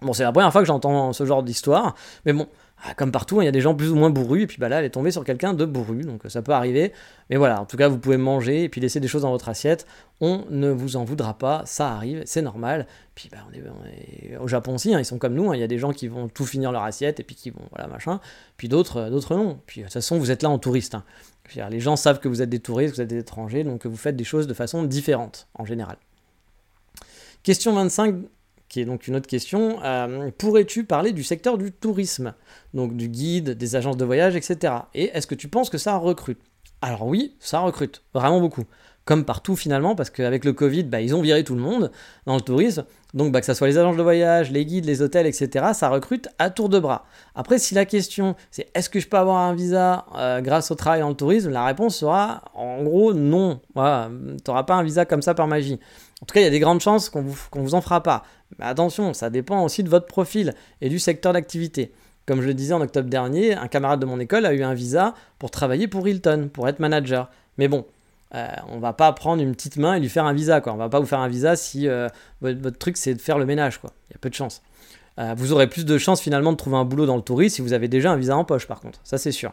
[0.02, 2.48] Bon, c'est la première fois que j'entends ce genre d'histoire, mais bon,
[2.98, 4.70] comme partout, hein, il y a des gens plus ou moins bourrus, et puis bah
[4.70, 6.92] là, elle est tombée sur quelqu'un de bourru, donc ça peut arriver.
[7.30, 9.48] Mais voilà, en tout cas, vous pouvez manger et puis laisser des choses dans votre
[9.50, 9.88] assiette.
[10.20, 12.88] On ne vous en voudra pas, ça arrive, c'est normal.
[13.16, 13.38] Puis bah,
[14.42, 16.08] au Japon aussi, hein, ils sont comme nous, hein, il y a des gens qui
[16.08, 18.20] vont tout finir leur assiette et puis qui vont, voilà, machin.
[18.58, 19.60] Puis d'autres, euh, d'autres non.
[19.66, 20.98] Puis de toute façon, vous êtes là en touriste.
[21.70, 24.16] Les gens savent que vous êtes des touristes, vous êtes des étrangers, donc vous faites
[24.16, 25.98] des choses de façon différente, en général.
[27.44, 28.16] Question 25
[28.74, 29.84] qui est donc une autre question.
[29.84, 32.34] Euh, pourrais-tu parler du secteur du tourisme,
[32.74, 34.74] donc du guide, des agences de voyage, etc.
[34.96, 36.40] Et est-ce que tu penses que ça recrute?
[36.82, 38.64] Alors oui, ça recrute, vraiment beaucoup.
[39.06, 41.92] Comme partout finalement, parce qu'avec le Covid, bah, ils ont viré tout le monde
[42.26, 42.84] dans le tourisme.
[43.14, 45.90] Donc bah, que ce soit les agences de voyage, les guides, les hôtels, etc., ça
[45.90, 47.06] recrute à tour de bras.
[47.36, 50.76] Après, si la question c'est est-ce que je peux avoir un visa euh, grâce au
[50.76, 53.60] travail dans le tourisme, la réponse sera en gros non.
[53.76, 55.80] Tu n'auras pas un visa comme ça par magie.
[56.24, 58.24] En tout cas, il y a des grandes chances qu'on vous, vous en fera pas.
[58.58, 61.92] Mais attention, ça dépend aussi de votre profil et du secteur d'activité.
[62.26, 64.74] Comme je le disais en octobre dernier, un camarade de mon école a eu un
[64.74, 67.30] visa pour travailler pour Hilton, pour être manager.
[67.58, 67.86] Mais bon,
[68.36, 70.62] euh, on va pas prendre une petite main et lui faire un visa.
[70.62, 70.72] Quoi.
[70.72, 72.08] On va pas vous faire un visa si euh,
[72.40, 73.80] votre, truc c'est de faire le ménage.
[73.80, 73.92] Quoi.
[74.10, 74.62] Il y a peu de chance.
[75.20, 77.62] Euh, vous aurez plus de chances finalement de trouver un boulot dans le tourisme si
[77.62, 79.02] vous avez déjà un visa en poche par contre.
[79.04, 79.52] Ça c'est sûr.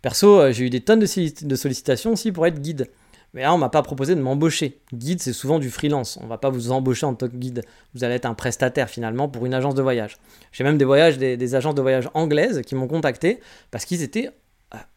[0.00, 2.88] Perso, j'ai eu des tonnes de sollicitations aussi pour être guide.
[3.34, 4.80] Mais là, on m'a pas proposé de m'embaucher.
[4.92, 6.18] Guide, c'est souvent du freelance.
[6.22, 7.62] On va pas vous embaucher en tant que guide.
[7.94, 10.16] Vous allez être un prestataire finalement pour une agence de voyage.
[10.52, 14.30] J'ai même des voyages, des, agences de voyage anglaises qui m'ont contacté parce qu'ils étaient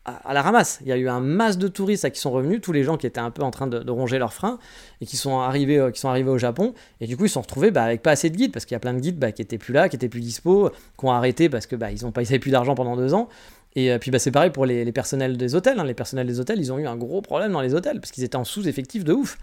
[0.06, 0.80] à, la ramasse.
[0.82, 3.08] Il y a eu un masse de touristes qui sont revenus, tous les gens qui
[3.08, 4.60] étaient un peu en train de, ronger leurs freins
[5.02, 6.74] et qui sont arrivés, euh, qui sont arrivés au Japon.
[7.02, 8.76] Et du coup, ils se sont retrouvés bah, avec pas assez de guides parce qu'il
[8.76, 11.06] y a plein de guides bah, qui étaient plus là, qui étaient plus dispo, qui
[11.06, 13.30] ont arrêté parce que bah, ils pas, plus d'argent pendant deux ans.
[13.76, 15.80] Et euh, puis bah, c'est pareil pour les, personnels des hôtels.
[15.80, 15.84] Hein.
[15.84, 18.24] Les personnels des hôtels, ils ont eu un gros problème dans les hôtels parce qu'ils
[18.24, 19.38] étaient en sous-effectif de ouf.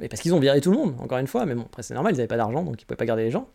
[0.00, 1.46] Et parce qu'ils ont viré tout le monde, encore une fois.
[1.46, 3.24] Mais bon, après c'est normal, ils n'avaient pas d'argent, donc ils ne pouvaient pas garder
[3.24, 3.48] les gens.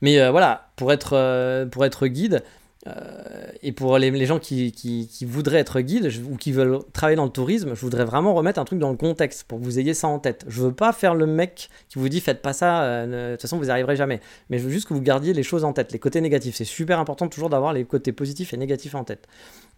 [0.00, 2.42] Mais euh, voilà, pour être, euh, pour être guide,
[2.86, 7.30] euh, et pour les, gens qui, voudraient être guides ou qui veulent travailler dans le
[7.30, 10.08] tourisme, je voudrais vraiment remettre un truc dans le contexte pour que vous ayez ça
[10.08, 10.44] en tête.
[10.48, 13.42] Je veux pas faire le mec qui vous dit faites pas ça, euh, de toute
[13.42, 14.20] façon vous n'y arriverez jamais.
[14.50, 16.56] Mais je veux juste que vous gardiez les choses en tête, les côtés négatifs.
[16.56, 19.26] C'est super important toujours d'avoir les côtés positifs et négatifs en tête.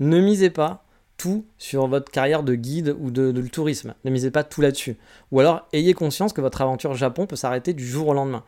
[0.01, 0.85] Ne misez pas
[1.17, 3.95] tout sur votre carrière de guide ou de, de tourisme.
[4.05, 4.97] Ne misez pas tout là-dessus.
[5.31, 8.45] Ou alors, ayez conscience que votre aventure Japon peut s'arrêter du jour au lendemain.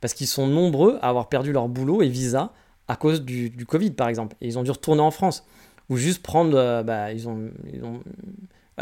[0.00, 2.52] Parce qu'ils sont nombreux à avoir perdu leur boulot et visa
[2.88, 4.36] à cause du, Covid, par exemple.
[4.40, 5.46] Et ils ont dû retourner en France.
[5.88, 6.56] Ou juste prendre.
[6.56, 8.00] Euh, bah, ils, ont, ils, ont,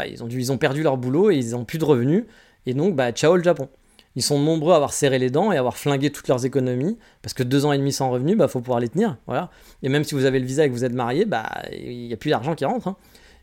[0.05, 2.25] ils, ont dû, ils ont perdu leur boulot et ils n'ont plus de revenus.
[2.65, 3.69] Et donc, bah, ciao le Japon.
[4.15, 6.97] Ils sont nombreux à avoir serré les dents et à avoir flingué toutes leurs économies,
[7.21, 9.51] parce que deux ans et demi sans revenus, bah faut pouvoir les tenir, voilà.
[9.83, 12.13] Et même si vous avez le visa et que vous êtes marié, bah il n'y
[12.13, 12.87] a plus d'argent qui rentre.
[12.87, 12.97] Hein.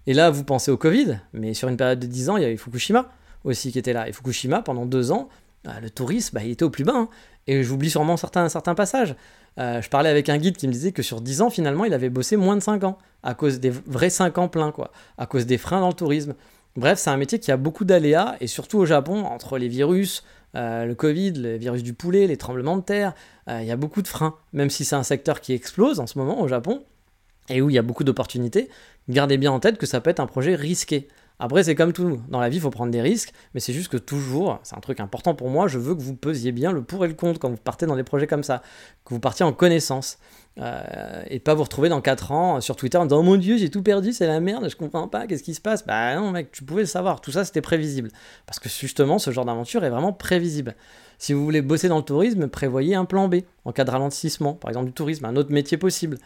[0.09, 2.45] Et là, vous pensez au Covid, mais sur une période de 10 ans, il y
[2.47, 3.09] avait Fukushima
[3.45, 4.09] aussi qui était là.
[4.09, 5.29] Et Fukushima, pendant deux ans,
[5.63, 6.97] bah, le tourisme, bah, il était au plus bas.
[6.97, 7.09] Hein.
[7.47, 9.15] Et j'oublie sûrement certains, certains passages.
[9.59, 11.95] Euh, je parlais avec un guide qui me disait que sur 10 ans, finalement, il
[11.95, 15.27] avait bossé moins de 5 ans, à cause des vrais 5 ans pleins, quoi, à
[15.27, 16.35] cause des freins dans le tourisme.
[16.77, 20.25] Bref, c'est un métier qui a beaucoup d'aléas, et surtout au Japon, entre les virus,
[20.57, 23.15] euh, le Covid, le virus du poulet, les tremblements de terre,
[23.49, 24.37] euh, il y a beaucoup de freins.
[24.53, 26.83] Même si c'est un secteur qui explose en ce moment au Japon,
[27.49, 28.69] et où il y a beaucoup d'opportunités,
[29.09, 31.09] gardez bien en tête que ça peut être un projet risqué.
[31.45, 32.23] Après, c'est comme tout.
[32.31, 34.81] Dans la vie, il faut prendre des risques, mais c'est juste que toujours, c'est un
[34.81, 37.39] truc important pour moi, je veux que vous pesiez bien le pour et le contre
[37.39, 38.63] quand vous partez dans des projets comme ça,
[39.05, 40.17] que vous partiez en connaissance.
[40.59, 43.59] Euh, et pas vous retrouver dans 4 ans sur Twitter en disant Oh mon dieu,
[43.59, 45.85] j'ai tout perdu, c'est la merde, je comprends pas, qu'est-ce qui se passe?
[45.85, 48.09] Bah non, mec, tu pouvais le savoir, tout ça c'était prévisible.
[48.47, 50.75] Parce que justement, ce genre d'aventure est vraiment prévisible.
[51.19, 54.55] Si vous voulez bosser dans le tourisme, prévoyez un plan B en cas de ralentissement,
[54.55, 56.17] par exemple du tourisme, un autre métier possible.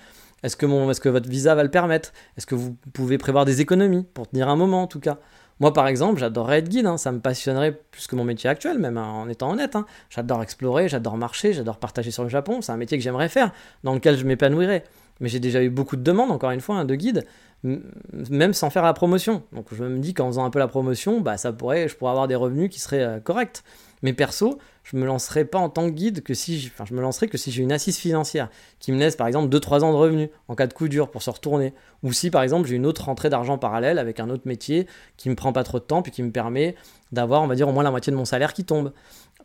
[0.42, 2.12] Est-ce que, est-ce que votre visa va le permettre?
[2.36, 5.18] Est-ce que vous pouvez prévoir des économies pour tenir un moment en tout cas?
[5.60, 6.96] Moi, par exemple, j'adorerais être guide, hein.
[6.98, 9.74] ça me passionnerait plus que mon métier actuel, même hein, en étant honnête.
[9.74, 9.86] Hein.
[10.08, 13.52] J'adore explorer, j'adore marcher, j'adore partager sur le Japon, c'est un métier que j'aimerais faire,
[13.82, 14.84] dans lequel je m'épanouirais.
[15.20, 17.26] Mais j'ai déjà eu beaucoup de demandes, encore une fois, de guide,
[17.64, 19.42] même sans faire la promotion.
[19.52, 22.12] Donc je me dis qu'en faisant un peu la promotion, bah, ça pourrait, je pourrais
[22.12, 23.64] avoir des revenus qui seraient euh, corrects.
[24.02, 27.28] Mais perso, je me lancerai pas en tant que guide que si, je me lancerai
[27.28, 30.30] que si j'ai une assise financière qui me laisse par exemple 2-3 ans de revenus
[30.48, 33.04] en cas de coup dur pour se retourner, ou si par exemple j'ai une autre
[33.04, 34.86] rentrée d'argent parallèle avec un autre métier
[35.16, 36.74] qui me prend pas trop de temps puis qui me permet
[37.12, 38.92] d'avoir, on va dire, au moins la moitié de mon salaire qui tombe.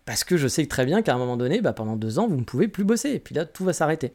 [0.06, 2.36] Parce que je sais très bien qu'à un moment donné, bah, pendant deux ans, vous
[2.36, 4.14] ne pouvez plus bosser, et puis là, tout va s'arrêter.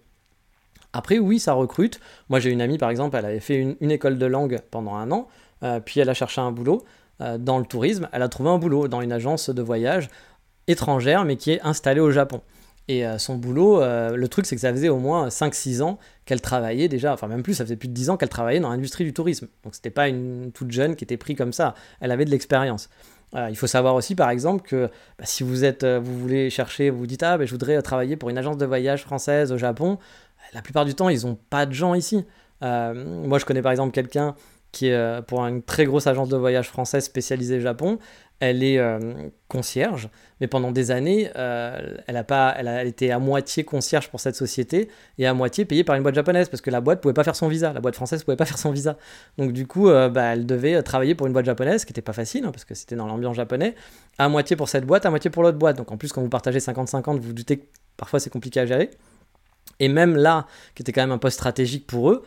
[0.92, 2.00] Après, oui, ça recrute.
[2.28, 5.10] Moi, j'ai une amie, par exemple, elle avait fait une, école de langue pendant un
[5.10, 5.28] an,
[5.62, 6.84] euh, puis elle a cherché un boulot
[7.20, 8.08] euh, dans le tourisme.
[8.12, 10.08] Elle a trouvé un boulot dans une agence de voyage
[10.68, 12.40] étrangère, mais qui est installée au Japon.
[12.88, 15.98] Et euh, son boulot, euh, le truc, c'est que ça faisait au moins 5-6 ans
[16.24, 18.70] qu'elle travaillait déjà, enfin même plus, ça faisait plus de 10 ans qu'elle travaillait dans
[18.70, 19.48] l'industrie du tourisme.
[19.62, 22.88] Donc c'était pas une toute jeune qui était prise comme ça, elle avait de l'expérience.
[23.34, 24.86] Euh, il faut savoir aussi, par exemple, que
[25.18, 28.30] bah, si vous êtes, vous voulez chercher, vous dites ah ben, je voudrais travailler pour
[28.30, 29.98] une agence de voyage française au Japon,
[30.54, 32.24] la plupart du temps ils n'ont pas de gens ici.
[32.62, 34.34] moi je connais par exemple quelqu'un
[34.72, 37.98] qui est pour une très grosse agence de voyage française spécialisée Japon
[38.40, 40.08] elle est euh, concierge,
[40.40, 44.20] mais pendant des années, euh, elle, a pas, elle a été à moitié concierge pour
[44.20, 44.88] cette société
[45.18, 47.34] et à moitié payée par une boîte japonaise parce que la boîte pouvait pas faire
[47.34, 48.96] son visa, la boîte française pouvait pas faire son visa.
[49.38, 52.02] Donc du coup, euh, bah, elle devait travailler pour une boîte japonaise, ce qui n'était
[52.02, 53.74] pas facile hein, parce que c'était dans l'ambiance japonais,
[54.18, 55.76] à moitié pour cette boîte, à moitié pour l'autre boîte.
[55.76, 57.66] Donc en plus, quand vous partagez 50-50, vous vous doutez que
[57.96, 58.90] parfois c'est compliqué à gérer.
[59.80, 62.24] Et même là, qui était quand même un poste stratégique pour eux,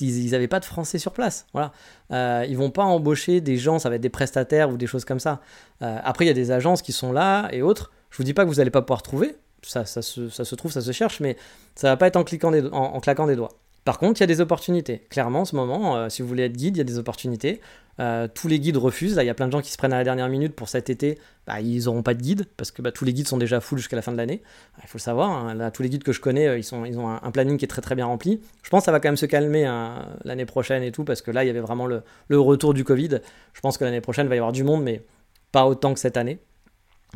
[0.00, 1.46] ils n'avaient pas de français sur place.
[1.52, 1.72] Voilà.
[2.12, 5.04] Euh, ils vont pas embaucher des gens, ça va être des prestataires ou des choses
[5.04, 5.40] comme ça.
[5.82, 7.90] Euh, après, il y a des agences qui sont là et autres.
[8.10, 9.36] Je vous dis pas que vous n'allez pas pouvoir trouver.
[9.62, 11.36] Ça, se, trouve, ça se cherche, mais
[11.76, 13.52] ça va pas être en claquant des doigts.
[13.84, 14.98] Par contre, il y a des opportunités.
[15.10, 17.60] Clairement, en ce moment, euh, si vous voulez être guide, il y a des opportunités.
[18.00, 19.18] Euh, tous les guides refusent.
[19.20, 20.90] il y a plein de gens qui se prennent à la dernière minute pour cet
[20.90, 21.18] été.
[21.46, 23.78] Bah, ils n'auront pas de guide parce que bah, tous les guides sont déjà full
[23.78, 24.42] jusqu'à la fin de l'année.
[24.82, 25.30] Il faut le savoir.
[25.30, 25.70] Hein.
[25.70, 27.94] tous les guides que je connais, euh, ils, ont un, planning qui est très très
[27.94, 28.40] bien rempli.
[28.62, 31.22] Je pense que ça va quand même se calmer hein, l'année prochaine et tout parce
[31.22, 33.20] que là, il y avait vraiment le, retour du Covid.
[33.52, 35.02] Je pense que l'année prochaine, il va y avoir du monde, mais
[35.50, 36.38] pas autant que cette année.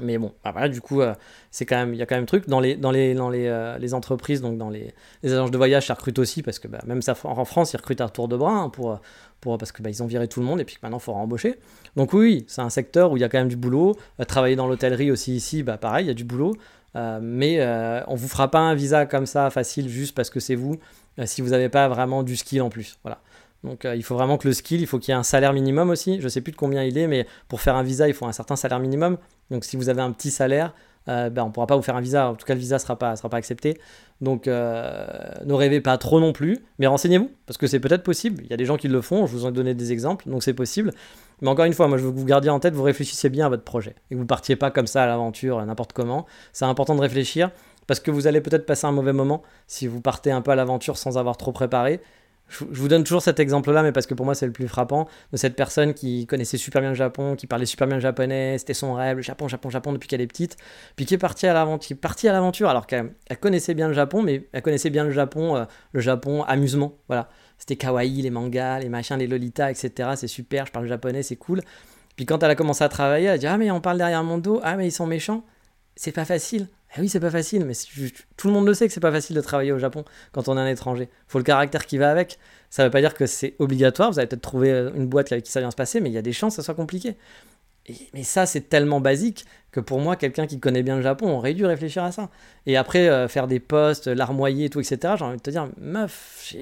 [0.02, 1.14] Mais bon, bah du coup, euh,
[1.58, 5.32] il y a quand même truc dans les, dans les, entreprises, donc dans les, les,
[5.32, 8.08] agences de voyage, ça recrute aussi parce que bah, même en France, ils recrutent à
[8.10, 9.00] tour de bras hein, pour,
[9.41, 11.59] pour, parce que bah, ont viré tout le monde et puis maintenant, il faut embaucher.
[11.97, 13.97] Donc oui, c'est un secteur où il y a quand même du boulot.
[14.20, 16.57] Euh, travailler dans l'hôtellerie aussi ici, bah pareil, il y a du boulot.
[16.95, 17.64] mais
[18.09, 20.78] on vous fera pas un visa comme ça facile juste parce que c'est vous,
[21.24, 22.99] si vous n'avez pas vraiment du skill en plus.
[23.03, 23.20] Voilà.
[23.64, 25.91] Donc il faut vraiment que le skill, il faut qu'il y ait un salaire minimum
[25.91, 26.20] aussi.
[26.20, 28.32] Je sais plus de combien il est, mais pour faire un visa, il faut un
[28.32, 29.18] certain salaire minimum.
[29.51, 30.72] Donc si vous avez un petit salaire,
[31.09, 32.30] euh, ben, on ne pourra pas vous faire un visa.
[32.30, 33.78] En tout cas, le visa ne sera pas, sera pas accepté.
[34.20, 35.07] Donc euh,
[35.44, 38.42] ne rêvez pas trop non plus, mais renseignez-vous, parce que c'est peut-être possible.
[38.44, 40.28] Il y a des gens qui le font, je vous en ai donné des exemples,
[40.28, 40.92] donc c'est possible.
[41.42, 43.46] Mais encore une fois, moi je veux que vous gardiez en tête, vous réfléchissiez bien
[43.46, 46.24] à votre projet, et que vous partiez pas comme ça à l'aventure, n'importe comment.
[46.54, 47.50] C'est important de réfléchir,
[47.86, 50.57] parce que vous allez peut-être passer un mauvais moment si vous partez un peu à
[50.57, 52.00] l'aventure sans avoir trop préparé
[52.49, 55.09] je, vous donne toujours cet exemple-là, mais parce que pour moi c'est le plus frappant,
[55.32, 58.59] de cette personne qui connaissait super bien le Japon, qui parlait super bien le japonais,
[58.59, 60.57] c'était son rêve, le Japon, Japon, Japon depuis qu'elle est petite,
[60.94, 64.90] puis qui est partie à l'aventure, alors qu'elle connaissait bien le Japon, mais elle connaissait
[64.90, 67.28] bien le Japon, euh, le Japon amusement, voilà.
[67.59, 70.11] c'était kawaii, les mangas, les machins, les lolitas, etc.
[70.16, 71.62] C'est super, je parle japonais, c'est cool.
[72.16, 74.24] Puis quand elle a commencé à travailler, elle a dit Ah, mais on parle derrière
[74.24, 75.44] mon dos, ah, mais ils sont méchants.
[75.97, 76.68] C'est pas facile.
[76.97, 77.74] Eh oui, c'est pas facile, mais
[78.36, 80.57] tout le monde le sait que c'est pas facile de travailler au Japon quand on
[80.57, 81.09] est un étranger.
[81.26, 82.38] Faut le caractère qui va avec.
[82.70, 84.12] Ça veut pas dire que c'est obligatoire.
[84.12, 86.12] Vous allez peut-être trouver euh, une boîte avec qui ça vient se passer, mais il
[86.12, 87.16] y a des chances que ça soit compliqué.
[88.14, 91.55] mais ça, c'est tellement basique que pour moi, quelqu'un qui connaît bien le Japon aurait
[91.55, 92.30] dû réfléchir à ça.
[92.66, 95.68] Et après, euh, faire des postes, larmoyer et tout, etc., j'ai envie de te dire,
[95.78, 96.55] meuf,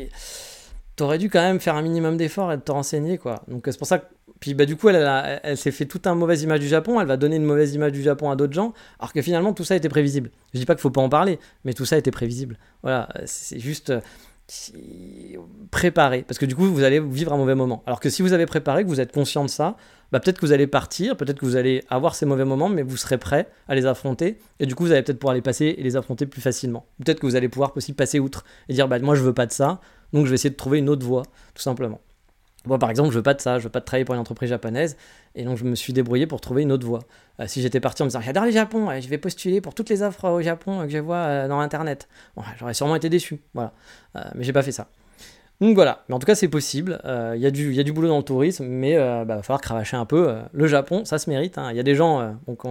[0.96, 3.42] t'aurais dû quand même faire un minimum d'efforts et de te renseigner, quoi.
[3.48, 4.06] Donc c'est pour ça que
[4.44, 7.16] puis bah, du coup, elle, s'est fait toute une mauvaise image du Japon, elle va
[7.16, 9.88] donner une mauvaise image du Japon à d'autres gens, alors que finalement tout ça était
[9.88, 10.30] prévisible.
[10.52, 12.58] Je dis pas qu'il faut pas en parler, mais tout ça était prévisible.
[12.82, 13.90] Voilà, c'est juste
[15.70, 17.82] préparer, parce que du coup vous allez vivre un mauvais moment.
[17.86, 19.78] Alors que si vous avez préparé, que vous êtes conscient de ça,
[20.12, 22.82] bah, peut-être que vous allez partir, peut-être que vous allez avoir ces mauvais moments, mais
[22.82, 25.74] vous serez prêt à les affronter, et du coup vous allez peut-être pouvoir les passer
[25.78, 26.84] et les affronter plus facilement.
[27.02, 29.46] Peut-être que vous allez pouvoir aussi passer outre et dire bah moi je veux pas
[29.46, 29.80] de ça,
[30.12, 31.22] donc je vais essayer de trouver une autre voie,
[31.54, 32.02] tout simplement.
[32.66, 34.20] Moi, par exemple, je veux pas de ça, je veux pas de travailler pour une
[34.20, 34.96] entreprise japonaise,
[35.34, 37.00] et donc je me suis débrouillé pour trouver une autre voie.
[37.40, 39.90] Euh, si j'étais parti en me disant j'adore le Japon, je vais postuler pour toutes
[39.90, 42.08] les offres au Japon que je vois euh, dans Internet,
[42.58, 43.72] j'aurais sûrement été déçu, voilà.
[44.16, 44.88] Euh, mais j'ai pas fait ça.
[45.60, 48.24] Donc voilà, mais en tout cas c'est possible, il y, a du, boulot dans le
[48.24, 50.36] tourisme, mais il bah, va falloir cravacher un peu.
[50.52, 51.68] le Japon, ça se mérite, hein.
[51.70, 52.64] il y a des gens, donc,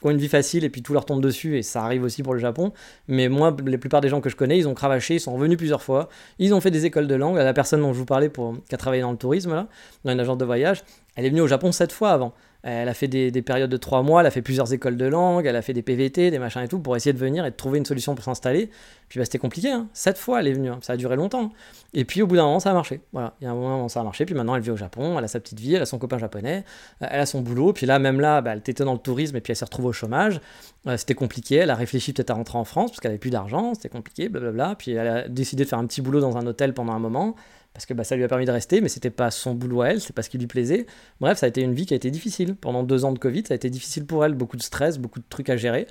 [0.00, 2.22] qui ont une vie facile et puis tout leur tombe dessus et ça arrive aussi
[2.22, 2.72] pour le Japon.
[3.08, 5.58] Mais moi, la plupart des gens que je connais, ils ont cravaché, ils sont revenus
[5.58, 7.36] plusieurs fois, ils ont fait des écoles de langue.
[7.36, 9.68] La personne dont je vous parlais pour, qui a travaillé dans le tourisme, là,
[10.04, 10.82] dans une agence de voyage,
[11.20, 12.32] elle est venue au Japon sept fois avant.
[12.62, 15.46] Elle a fait des, périodes de trois mois, elle a fait plusieurs écoles de langue,
[15.46, 17.56] elle a fait des PVT, des machins et tout, pour essayer de venir et de
[17.56, 18.70] trouver une solution pour s'installer.
[19.08, 19.88] Puis bah, c'était compliqué, hein.
[19.92, 20.78] sept fois elle est venue, hein.
[20.80, 21.52] ça a duré longtemps.
[21.94, 23.00] Et puis au bout d'un moment, ça a marché.
[23.12, 25.18] Voilà, il y a un moment ça a marché, puis maintenant elle vit au Japon,
[25.18, 26.64] elle a sa petite vie, elle a son copain japonais,
[27.02, 29.36] euh, elle a son boulot, puis là, même là, bah, elle était dans le tourisme
[29.36, 30.40] et puis elle s'est retrouvée au chômage.
[30.86, 33.30] Euh, c'était compliqué, elle a réfléchi peut-être à rentrer en France parce qu'elle avait plus
[33.30, 34.76] d'argent, c'était compliqué, blablabla.
[34.78, 37.36] Puis elle a décidé de faire un petit boulot dans un hôtel pendant un moment
[37.72, 39.88] parce que bah, ça lui a permis de rester, mais c'était pas son boulot à
[39.88, 40.86] elle, c'est pas ce qui lui plaisait.
[41.20, 42.56] Bref, ça a été une vie qui a été difficile.
[42.56, 45.20] Pendant deux ans de Covid, ça a été difficile pour elle, beaucoup de stress, beaucoup
[45.20, 45.86] de trucs à gérer.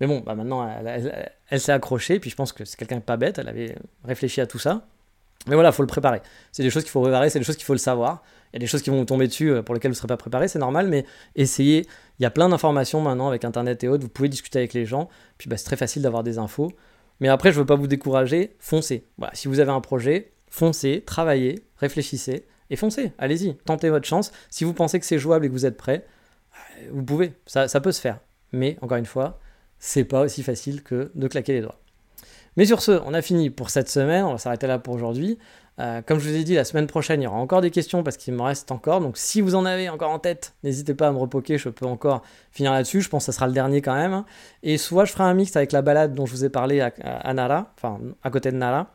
[0.00, 0.68] Mais bon, bah maintenant,
[1.48, 4.46] elle, s'est accrochée, puis je pense que c'est quelqu'un pas bête, elle avait réfléchi à
[4.46, 4.86] tout ça.
[5.46, 6.22] Mais voilà, il faut le préparer.
[6.52, 8.22] C'est des choses qu'il faut préparer, c'est des choses qu'il faut le savoir.
[8.52, 9.98] Il y a des choses qui vont vous tomber dessus euh, pour lesquelles vous ne
[9.98, 11.86] serez pas préparé, c'est normal, mais essayez.
[12.18, 14.84] Il y a plein d'informations maintenant avec Internet et autres, vous pouvez discuter avec les
[14.84, 15.08] gens,
[15.38, 16.72] puis bah, c'est très facile d'avoir des infos.
[17.20, 19.06] Mais après, je ne veux pas vous décourager, foncez.
[19.32, 23.12] Si vous avez un projet, foncez, travaillez, réfléchissez et foncez.
[23.18, 24.32] Allez-y, tentez votre chance.
[24.50, 26.04] Si vous pensez que c'est jouable et que vous êtes prêt,
[26.54, 28.20] euh, vous pouvez, ça, ça peut se faire.
[28.52, 29.40] Mais encore une fois,
[29.78, 31.78] c'est pas aussi facile que de claquer les doigts.
[32.58, 35.38] Mais sur ce, on a fini pour cette semaine, on va s'arrêter là pour aujourd'hui.
[35.78, 38.02] Euh, comme je vous ai dit, la semaine prochaine, il y aura encore des questions
[38.02, 39.00] parce qu'il me reste encore.
[39.00, 41.86] Donc si vous en avez encore en tête, n'hésitez pas à me repoquer, je peux
[41.86, 43.00] encore finir là-dessus.
[43.00, 44.22] Je pense que ce sera le dernier quand même.
[44.62, 47.32] Et soit je ferai un mix avec la balade dont je vous ai parlé à
[47.32, 48.94] Nara, enfin à côté de Nara.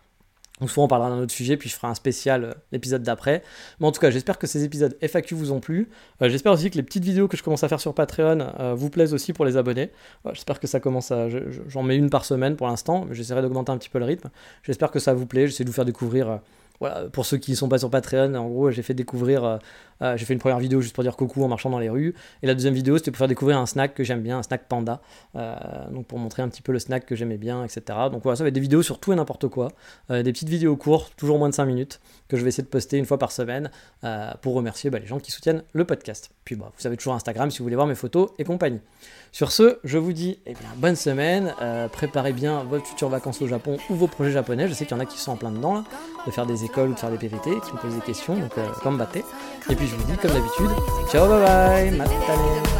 [0.60, 3.44] Ou soit on parlera d'un autre sujet, puis je ferai un spécial euh, l'épisode d'après.
[3.80, 5.90] Mais en tout cas, j'espère que ces épisodes FAQ vous ont plu.
[6.22, 8.74] Euh, j'espère aussi que les petites vidéos que je commence à faire sur Patreon euh,
[8.76, 9.92] vous plaisent aussi pour les abonnés.
[10.34, 11.28] j'espère que ça commence à.
[11.68, 14.30] J'en mets une par semaine pour l'instant, mais j'essaierai d'augmenter un petit peu le rythme.
[14.64, 15.48] J'espère que ça vous plaît.
[15.48, 16.40] J'essaie de vous faire découvrir
[16.80, 19.60] voilà, pour ceux qui ne sont pas sur Patreon, en gros, j'ai fait découvrir,
[20.02, 22.48] j'ai fait une première vidéo juste pour dire coucou en marchant dans les rues, et
[22.48, 25.02] la deuxième vidéo c'était pour faire découvrir un snack que j'aime bien, un snack panda,
[25.36, 25.56] euh,
[25.92, 27.82] donc pour montrer un petit peu le snack que j'aimais bien, etc.
[28.12, 29.70] Donc voilà, ça va être des vidéos sur tout et n'importe quoi,
[30.10, 32.98] des petites vidéos courtes, toujours moins de 5 minutes, que je vais essayer de poster
[32.98, 33.72] une fois par semaine
[34.42, 36.32] pour remercier bah, les gens qui soutiennent le podcast.
[36.46, 38.80] Puis bah, vous avez toujours Instagram si vous voulez voir mes photos et compagnie.
[39.32, 41.54] Sur ce, je vous dis eh bonne semaine,
[41.92, 45.00] préparez bien votre future vacances au Japon ou vos projets japonais, je sais qu'il y
[45.00, 45.84] en a qui sont en plein dedans là,
[46.26, 48.58] de faire des écoles ou de faire des PVT, qui me posent des questions, donc
[48.58, 49.24] euh, comme battez.
[49.70, 50.72] Et puis je vous dis comme d'habitude,
[51.12, 52.77] ciao bye bye, matane.